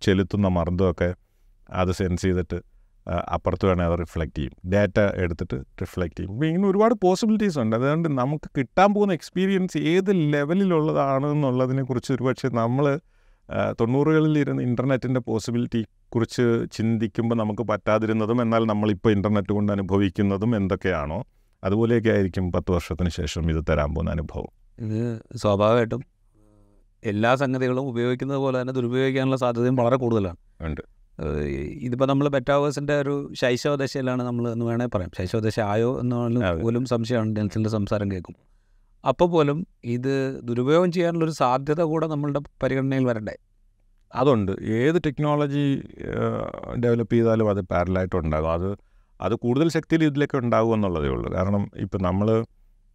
[0.01, 1.15] ചെലുത്തുന്ന മർദ്ദമൊക്കെ
[1.69, 2.59] അത് സെൻസ് ചെയ്തിട്ട്
[3.33, 4.53] അപ്പുറത്ത് വേണേൽ അത് റിഫ്ലക്റ്റ് ചെയ്യും.
[4.71, 6.45] ഡാറ്റ എടുത്തിട്ട് റിഫ്ലക്റ്റ് ചെയ്യും.
[6.45, 7.75] ഇങ്ങനെ ഒരുപാട് പോസിബിലിറ്റീസ് ഉണ്ട്.
[7.75, 12.99] അതുകൊണ്ട് നമുക്ക് കിട്ടാൻ പോകുന്ന എക്സ്പീരിയൻസ് ഏത് ലെവലിലുള്ളതാണ് എന്നുള്ളതിനെക്കുറിച്ച് ഒരുപക്ഷെ നമ്മൾ
[13.79, 21.23] തൊണ്ണൂറുകളിൽ ഇരുന്ന് ഇന്റർനെറ്റിന്റെ പോസിബിലിറ്റി കുറിച്ച് ചിന്തിക്കുമ്പോൾ നമുക്ക് പറ്റാതിരുന്നതും എന്നാൽ നമ്മളിപ്പോൾ ഇന്റർനെറ്റ് കൊണ്ട് അനുഭവിക്കുന്നതും എന്തൊക്കെയാണോ
[21.63, 24.47] അതുപോലെയൊക്കെ ആയിരിക്കും പത്ത് വർഷത്തിന് ശേഷം ഇത് തരാൻ പോകുന്ന അനുഭവം.
[24.79, 26.03] ഇത് സ്വാഭാവികമായിട്ടും
[27.03, 30.37] എല്ലാ സംഗതികളും ഉപയോഗിക്കുന്നത് പോലെ തന്നെ ദുരുപയോഗിക്കാനുള്ള സാധ്യതയും വളരെ കൂടുതലാണ്.
[30.61, 30.81] ഉണ്ട്.
[31.85, 35.11] ഇതിപ്പോൾ നമ്മൾ ബെറ്റാവേഴ്സിന്റെ ഒരു ശൈശവദശയിലാണ് നമ്മൾ എന്ന് വേണേൽ പറയാം.
[35.17, 38.35] ശൈശവദശ ആയോ എന്ന് പോലും സംശയമാണ് ഡെൻസിന്റെ സംസാരം കേൾക്കും.
[39.07, 43.37] അപ്പോൾ പോലും ഇത് ദുരുപയോഗം ചെയ്യാനുള്ളൊരു സാധ്യത കൂടെ നമ്മളുടെ പരിഗണനയിൽ വരണ്ടേ?
[44.15, 44.51] അതുണ്ട്.
[44.51, 45.81] ഏത് ടെക്നോളജി
[46.83, 48.53] ഡെവലപ്പ് ചെയ്താലും അത് പാരലായിട്ട് ഉണ്ടാകും.
[48.53, 48.77] അത്
[49.21, 51.33] അത് കൂടുതൽ ശക്തിയിൽ ഇതിലേക്ക് ഉണ്ടാകും എന്നുള്ളതേ ഉള്ളൂ.
[51.33, 52.45] കാരണം ഇപ്പം നമ്മൾ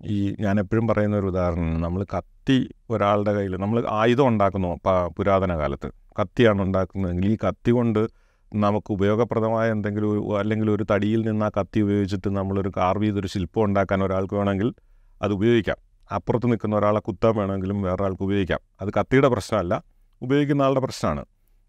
[0.07, 4.81] ഈ ഞാൻ എപ്പോഴും പറയുന്ന ഒരു ഉദാഹരണം നമ്മൾ കത്തി ഒരാളുടെ കയ്യിൽ നമ്മൾ ആയുധം ഉണ്ടാക്കുന്നു
[5.19, 5.93] പുരാതന കാലത്ത്.
[6.21, 8.09] കത്തിയാണ് ഉണ്ടാക്കുന്നതെങ്കിൽ ഈ കത്തി കൊണ്ട്
[8.55, 14.05] നമുക്ക് ഉപയോഗപ്രദമായ എന്തെങ്കിലും അല്ലെങ്കിൽ ഒരു തടിയിൽ നിന്ന് ആ കത്തി ഉപയോഗിച്ചിട്ട് നമ്മളൊരു കാർവ് ചെയ്തൊരു ശില്പം ഉണ്ടാക്കാൻ
[14.05, 14.75] ഒരാൾക്ക് വേണമെങ്കിൽ
[15.23, 15.77] അത് ഉപയോഗിക്കാം.
[16.15, 18.61] അപ്പുറത്ത് നിൽക്കുന്ന ഒരാളെ കുത്താൻ വേണമെങ്കിലും വേറെ ആൾക്ക് ഉപയോഗിക്കാം.
[18.81, 19.83] അത് കത്തിയുടെ പ്രശ്നമല്ല.
[20.23, 21.23] ഉപയോഗിക്കുന്ന ആളുടെ പ്രശ്നമാണ്.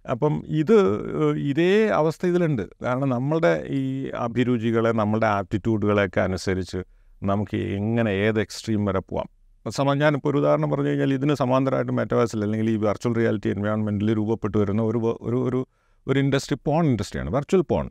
[0.06, 0.78] അപ്പം ഇത്
[1.52, 2.64] ഇതേ അവസ്ഥ ഇതിലുണ്ട്.
[2.84, 3.84] കാരണം നമ്മളുടെ ഈ
[4.26, 6.80] അഭിരുചികളെ നമ്മളുടെ ആപ്റ്റിറ്റ്യൂഡുകളെയൊക്കെ അനുസരിച്ച്
[7.24, 9.28] നമുക്ക് എങ്ങനെ ഏത് എക്സ്ട്രീം വരെ പോവാം.
[9.66, 14.58] സമ ഞാനിപ്പോൾ ഒരു ഉദാഹരണം പറഞ്ഞു കഴിഞ്ഞാൽ ഇതിന് സമാന്തരമായിട്ട് മെറ്റവേഴ്സിൽ അല്ലെങ്കിൽ ഈ വെർച്വൽ റിയാലിറ്റി എൻവയോൺമെന്റിൽ രൂപപ്പെട്ടു
[14.58, 15.60] വരുന്ന ഒരു ഒരു ഒരു
[16.08, 17.86] ഒരു ഇൻഡസ്ട്രി പോൺ ഇൻഡസ്ട്രിയാണ് വെർച്വൽ പോൺ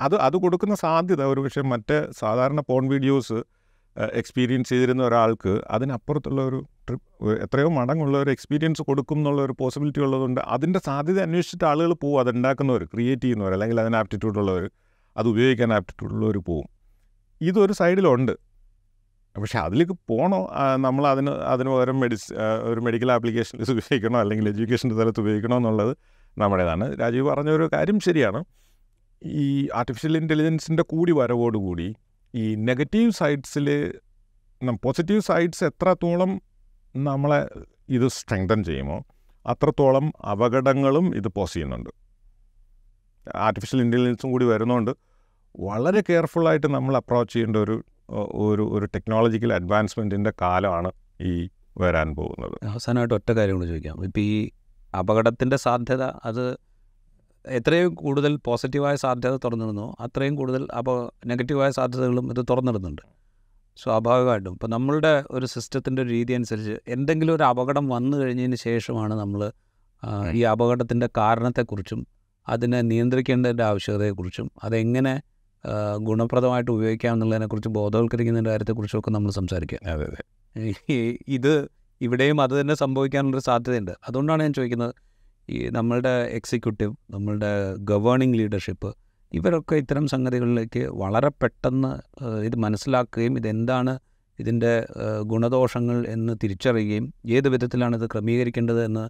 [0.00, 3.38] അത് അത് കൊടുക്കുന്ന സാധ്യത ഒരു പക്ഷേ മറ്റേ സാധാരണ പോൺ വീഡിയോസ്
[3.96, 10.40] എക്സ്പീരിയൻസ് ചെയ്തിരുന്ന ഒരാൾക്ക് അതിനപ്പുറത്തുള്ള ഒരു ട്രിപ്പ് എത്രയോ മടങ്ങുള്ള ഒരു എക്സ്പീരിയൻസ് കൊടുക്കും എന്നുള്ള ഒരു പോസിബിലിറ്റി ഉള്ളതുകൊണ്ട്
[10.40, 14.70] അതിന്റെ സാധ്യത അന്വേഷിച്ചിട്ട് ആളുകൾ പോകും അതുണ്ടാക്കുന്നവർ ക്രിയേറ്റ് ചെയ്യുന്നവർ അല്ലെങ്കിൽ അതിന് ആപ്റ്റിറ്റ്യൂഡ് ഉള്ളവർ
[15.16, 16.68] അത് ഉപയോഗിക്കാൻ ആപ്റ്റിറ്റ്യൂഡ് ഉള്ളവർ പോവും.
[17.40, 18.32] ഇതൊരു സൈഡിലുണ്ട്
[19.38, 24.20] പക്ഷേ അതിലേക്ക് പോകണോ നമ്മൾ അതിന് അതിന് പകരം മെഡിസ് ഒരു മെഡിക്കൽ ആപ്ലിക്കേഷനിൽ ഉപയോഗിക്കണോ?
[24.20, 25.96] അല്ലെങ്കിൽ എഡ്യൂക്കേഷന്റെ തലത്ത് ഉപയോഗിക്കണോ എന്നുള്ളത്
[26.38, 27.00] നമ്മുടേതാണ്.
[27.00, 28.44] രാജീവ് പറഞ്ഞ ഒരു കാര്യം ശരിയാണ്.
[29.24, 31.94] ഈ ആർട്ടിഫിഷ്യൽ ഇന്റലിജൻസിന്റെ കൂടി വരവോടുകൂടി
[32.34, 33.94] ഈ നെഗറ്റീവ് സൈഡ്സിൽ
[34.82, 36.42] പോസിറ്റീവ് സൈഡ്സ് എത്രത്തോളം
[36.96, 37.48] നമ്മളെ
[37.88, 39.04] ഇത് സ്ട്രെങ്തൻ ചെയ്യുമോ
[39.46, 41.90] അത്രത്തോളം അപകടങ്ങളും ഇത് പോസ് ചെയ്യുന്നുണ്ട്.
[43.36, 44.90] ആർട്ടിഫിഷ്യൽ ഇന്റലിജൻസും കൂടി വരുന്നതുകൊണ്ട്
[45.58, 47.84] വളരെ കെയർഫുള്ളായിട്ട് നമ്മൾ അപ്രോച്ച് ചെയ്യേണ്ട ഒരു
[48.34, 50.90] ഒരു ഒരു ടെക്നോളജിക്കൽ അഡ്വാൻസ്മെന്റിന്റെ കാലമാണ്
[51.20, 52.66] ഈ വരാൻ പോകുന്നത്.
[52.66, 54.04] അവസാനമായിട്ട് ഒറ്റ കാര്യം കൂടി ചോദിക്കാം.
[54.04, 54.50] ഇപ്പോൾ ഈ
[54.98, 56.56] അപകടത്തിന്റെ സാധ്യത അത്
[57.48, 59.96] എത്രയും കൂടുതൽ പോസിറ്റീവായ സാധ്യത തുറന്നിടുന്നോ.
[60.00, 63.02] അത്രയും കൂടുതൽ അപ്പോൾ നെഗറ്റീവായ സാധ്യതകളും ഇത് തുറന്നിടുന്നുണ്ട്.
[63.76, 69.52] സ്വാഭാവികമായിട്ടും ഇപ്പോൾ നമ്മളുടെ ഒരു സിസ്റ്റത്തിന്റെ ഒരു രീതി അനുസരിച്ച് എന്തെങ്കിലും ഒരു അപകടം വന്നു കഴിഞ്ഞതിന് ശേഷമാണ് നമ്മൾ
[70.32, 72.06] ഈ അപകടത്തിന്റെ കാരണത്തെക്കുറിച്ചും
[72.48, 75.22] അതിനെ നിയന്ത്രിക്കേണ്ടതിന്റെ ആവശ്യകതയെക്കുറിച്ചും അതെങ്ങനെ
[75.96, 79.78] ഗുണപ്രദമായിട്ട് ഉപയോഗിക്കാം എന്നുള്ളതിനെക്കുറിച്ച് ബോധവൽക്കരിക്കുന്നതിന്റെ കാര്യത്തെക്കുറിച്ചൊക്കെ നമ്മൾ സംസാരിക്കുക.
[79.88, 80.22] അതെ അതെ.
[81.28, 81.68] ഇത്
[82.00, 83.90] ഇവിടെയും അത് തന്നെ സംഭവിക്കാനുള്ളൊരു സാധ്യതയുണ്ട്.
[84.08, 84.94] അതുകൊണ്ടാണ് ഞാൻ ചോദിക്കുന്നത്
[85.50, 88.90] ഈ നമ്മളുടെ എക്സിക്യൂട്ടീവ് നമ്മളുടെ ഗവേണിംഗ് ലീഡർഷിപ്പ്
[89.32, 91.90] ഇവരൊക്കെ ഇത്തരം സംഗതികളിലേക്ക് വളരെ പെട്ടെന്ന്
[92.44, 93.92] ഇത് മനസ്സിലാക്കുകയും ഇതെന്താണ്
[94.38, 94.72] ഇതിന്റെ
[95.22, 99.04] ഗുണദോഷങ്ങൾ എന്ന് തിരിച്ചറിയുകയും ഏത് വിധത്തിലാണ് ഇത് ക്രമീകരിക്കേണ്ടത് എന്ന്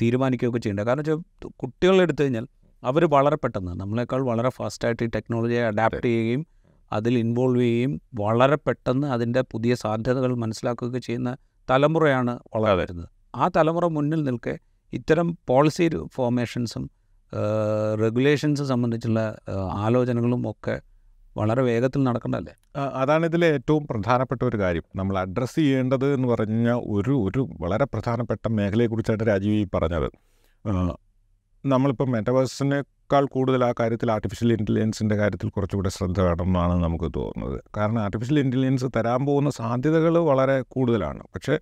[0.00, 0.86] തീരുമാനിക്കുകയൊക്കെ ചെയ്യേണ്ടത്.
[0.86, 2.46] കാരണം വെച്ചാൽ കുട്ടികളെ എടുത്തു കഴിഞ്ഞാൽ
[2.82, 6.46] അവർ വളരെ പെട്ടെന്ന് നമ്മളെക്കാൾ വളരെ ഫാസ്റ്റായിട്ട് ഈ ടെക്നോളജിയെ അഡാപ്റ്റ് ചെയ്യുകയും
[6.92, 11.30] അതിൽ ഇൻവോൾവ് ചെയ്യുകയും വളരെ പെട്ടെന്ന് അതിന്റെ പുതിയ സാധ്യതകൾ മനസ്സിലാക്കുകയൊക്കെ ചെയ്യുന്ന
[11.70, 13.08] തലമുറയാണ് വളർന്നു വരുന്നത്.
[13.34, 14.54] ആ തലമുറ മുന്നിൽ നിൽക്കെ
[14.92, 16.90] ഇത്തരം പോളിസി ഫോർമേഷൻസും
[18.00, 19.36] റെഗുലേഷൻസ് സംബന്ധിച്ചുള്ള
[19.72, 20.80] ആലോചനകളും ഒക്കെ
[21.36, 24.82] വളരെ വേഗത്തിൽ നടക്കണ്ടല്ലേ അതാണ് ഇതിലെ ഏറ്റവും പ്രധാനപ്പെട്ട ഒരു കാര്യം.
[24.96, 30.10] നമ്മൾ അഡ്രസ്സ് ചെയ്യേണ്ടത് എന്ന് പറഞ്ഞ ഒരു ഒരു വളരെ പ്രധാനപ്പെട്ട മേഖലയെക്കുറിച്ചാണ് രാജീവ് ഈ പറഞ്ഞത്.
[31.66, 37.60] നമ്മളിപ്പോൾ മെറ്റവേഴ്സിനേക്കാൾ കൂടുതൽ ആ കാര്യത്തിൽ ആർട്ടിഫിഷ്യൽ ഇന്റലിജൻസിന്റെ കാര്യത്തിൽ കുറച്ചുകൂടെ ശ്രദ്ധ വേണമെന്നാണ് നമുക്ക് തോന്നുന്നത്.
[37.76, 41.22] കാരണം ആർട്ടിഫിഷ്യൽ ഇന്റലിജൻസ് തരാൻ പോകുന്ന സാധ്യതകൾ വളരെ കൂടുതലാണ്.
[41.34, 41.58] പക്ഷേ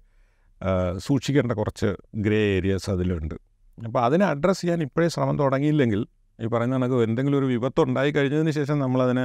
[0.99, 3.35] സൂക്ഷിക്കേണ്ട കുറച്ച് ഗ്രേ ഏരിയാസ് അതിലുണ്ട്.
[3.79, 6.01] അപ്പോൾ അതിനെ അഡ്രസ്സ് ചെയ്യാൻ ഇപ്പോഴേ ശ്രമം തുടങ്ങിയില്ലെങ്കിൽ
[6.39, 9.25] ഈ പറയുന്ന കണക്ക് എന്തെങ്കിലും ഒരു വിപത്ത് ഉണ്ടായി കഴിഞ്ഞതിന് ശേഷം നമ്മളതിനെ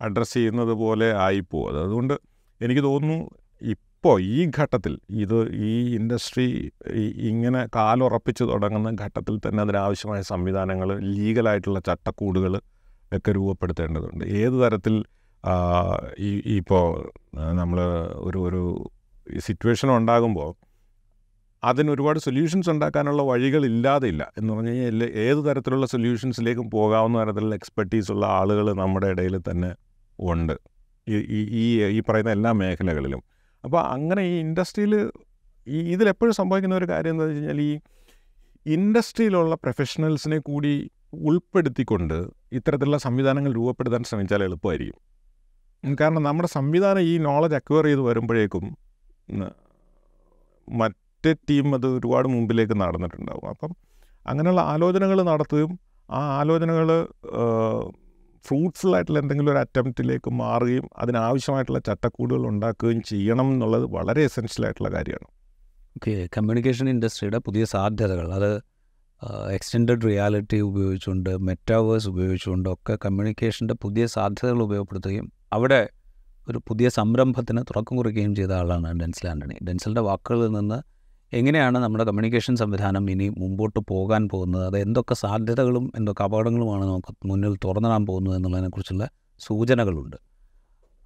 [0.00, 1.68] അഡ്രസ്സ് ചെയ്യുന്നത് പോലെ ആയിപ്പോവും.
[1.70, 2.14] അത് അതുകൊണ്ട്
[2.60, 3.18] എനിക്ക് തോന്നുന്നു
[3.62, 5.38] ഇപ്പോൾ ഈ ഘട്ടത്തിൽ ഇത്
[5.68, 6.72] ഈ ഇൻഡസ്ട്രി
[7.30, 12.54] ഇങ്ങനെ കാലുറപ്പിച്ച് തുടങ്ങുന്ന ഘട്ടത്തിൽ തന്നെ അതിനാവശ്യമായ സംവിധാനങ്ങൾ ലീഗലായിട്ടുള്ള ചട്ടക്കൂടുകൾ
[13.16, 14.24] ഒക്കെ രൂപപ്പെടുത്തേണ്ടതുണ്ട്.
[14.24, 15.04] ഏത് തരത്തിൽ
[16.18, 16.86] ഈ ഇപ്പോൾ
[17.60, 17.78] നമ്മൾ
[18.28, 18.62] ഒരു ഒരു
[19.40, 20.50] സിറ്റുവേഷൻ ഉണ്ടാകുമ്പോൾ
[21.64, 28.12] അതിന് ഒരുപാട് സൊല്യൂഷൻസ് ഉണ്ടാക്കാനുള്ള വഴികളില്ലാതെ ഇല്ല എന്ന് പറഞ്ഞു കഴിഞ്ഞാൽ ഏത് തരത്തിലുള്ള സൊല്യൂഷൻസിലേക്കും പോകാവുന്ന തരത്തിലുള്ള എക്സ്പെർട്ടീസ്
[28.12, 29.74] ഉള്ള ആളുകൾ നമ്മുടെ ഇടയിൽ തന്നെ
[30.20, 30.52] ഉണ്ട്.
[31.08, 33.22] ഈ ഈ- പറയുന്ന എല്ലാ മേഖലകളിലും.
[33.64, 35.10] അപ്പോൾ അങ്ങനെ ഈ ഇൻഡസ്ട്രിയിൽ
[35.68, 37.80] ഈ ഇതിലെപ്പോഴും സംഭവിക്കുന്ന ഒരു കാര്യം എന്താ വെച്ച് കഴിഞ്ഞാൽ ഈ
[38.66, 45.96] ഇൻഡസ്ട്രിയിലുള്ള പ്രൊഫഷണൽസിനെ കൂടി ഉൾപ്പെടുത്തിക്കൊണ്ട് ഇത്തരത്തിലുള്ള സംവിധാനങ്ങൾ രൂപപ്പെടുത്താൻ ശ്രമിച്ചാൽ എളുപ്പമായിരിക്കും.
[45.96, 48.78] കാരണം നമ്മുടെ സംവിധാനം ഈ നോളജ് അക്വയർ ചെയ്ത് വരുമ്പോഴേക്കും
[49.30, 50.80] ഉം,
[51.24, 53.76] മറ്റേ ടീം അത് ഒരുപാട് മുമ്പിലേക്ക് നടന്നിട്ടുണ്ടാകും അപ്പം
[54.26, 55.78] അങ്ങനെയുള്ള ആലോചനകൾ നടത്തുകയും
[56.10, 56.88] ആ ആലോചനകൾ
[58.44, 65.28] ഫ്രൂട്ട്ഫുൾ ആയിട്ടുള്ള എന്തെങ്കിലും ഒരു അറ്റംപ്റ്റിലേക്ക് മാറുകയും അതിനാവശ്യമായിട്ടുള്ള ചട്ടക്കൂടുകൾ ഉണ്ടാക്കുകയും ചെയ്യണം എന്നുള്ളത് വളരെ എസെൻഷ്യൽ ആയിട്ടുള്ള കാര്യമാണ്.
[65.90, 66.28] ഓക്കെ.
[66.36, 68.34] കമ്മ്യൂണിക്കേഷൻ ഇൻഡസ്ട്രിയുടെ പുതിയ സാധ്യതകൾ.
[68.34, 68.50] അത്
[69.52, 75.88] എക്സ്റ്റെൻഡഡ് റിയാലിറ്റി ഉപയോഗിച്ചുകൊണ്ട് മെറ്റാവേഴ്സ് ഉപയോഗിച്ചുകൊണ്ട് ഒക്കെ കമ്മ്യൂണിക്കേഷന്റെ പുതിയ സാധ്യതകൾ ഉപയോഗപ്പെടുത്തുകയും അവിടെ
[76.48, 79.56] ഒരു പുതിയ സംരംഭത്തിന് തുറക്കം കുറിക്കുകയും ചെയ്ത ആളാണ് ഡെൻസിൽ ആന്റണി.
[79.64, 80.99] ഡെൻസിലിന്റെ വാക്കുകളിൽ നിന്ന്
[81.32, 84.66] എങ്ങനെയാണ് നമ്മുടെ കമ്മ്യൂണിക്കേഷൻ സംവിധാനം ഇനി മുമ്പോട്ട് പോകാൻ പോകുന്നത്?
[84.66, 90.16] അത് എന്തൊക്കെ സാധ്യതകളും എന്തൊക്കെ അപകടങ്ങളുമാണ് നമുക്ക് മുന്നിൽ തുറന്നിടാൻ പോകുന്നത് എന്നുള്ളതിനെക്കുറിച്ചുള്ള സൂചനകളുണ്ട്.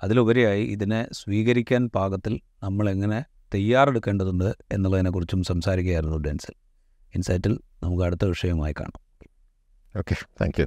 [0.03, 6.55] അതിലുപരിയായി ഇതിനെ സ്വീകരിക്കാൻ പാകത്തിൽ നമ്മൾ എങ്ങനെ തയ്യാറെടുക്കേണ്ടതുണ്ട് എന്നുള്ളതിനെക്കുറിച്ചും സംസാരിക്കുകയായിരുന്നു ഡെൻസിൽ.
[7.15, 9.01] ഇൻസൈറ്റിൽ നമുക്ക് അടുത്ത വിഷയമായി കാണാം.
[9.99, 10.67] Okay thank you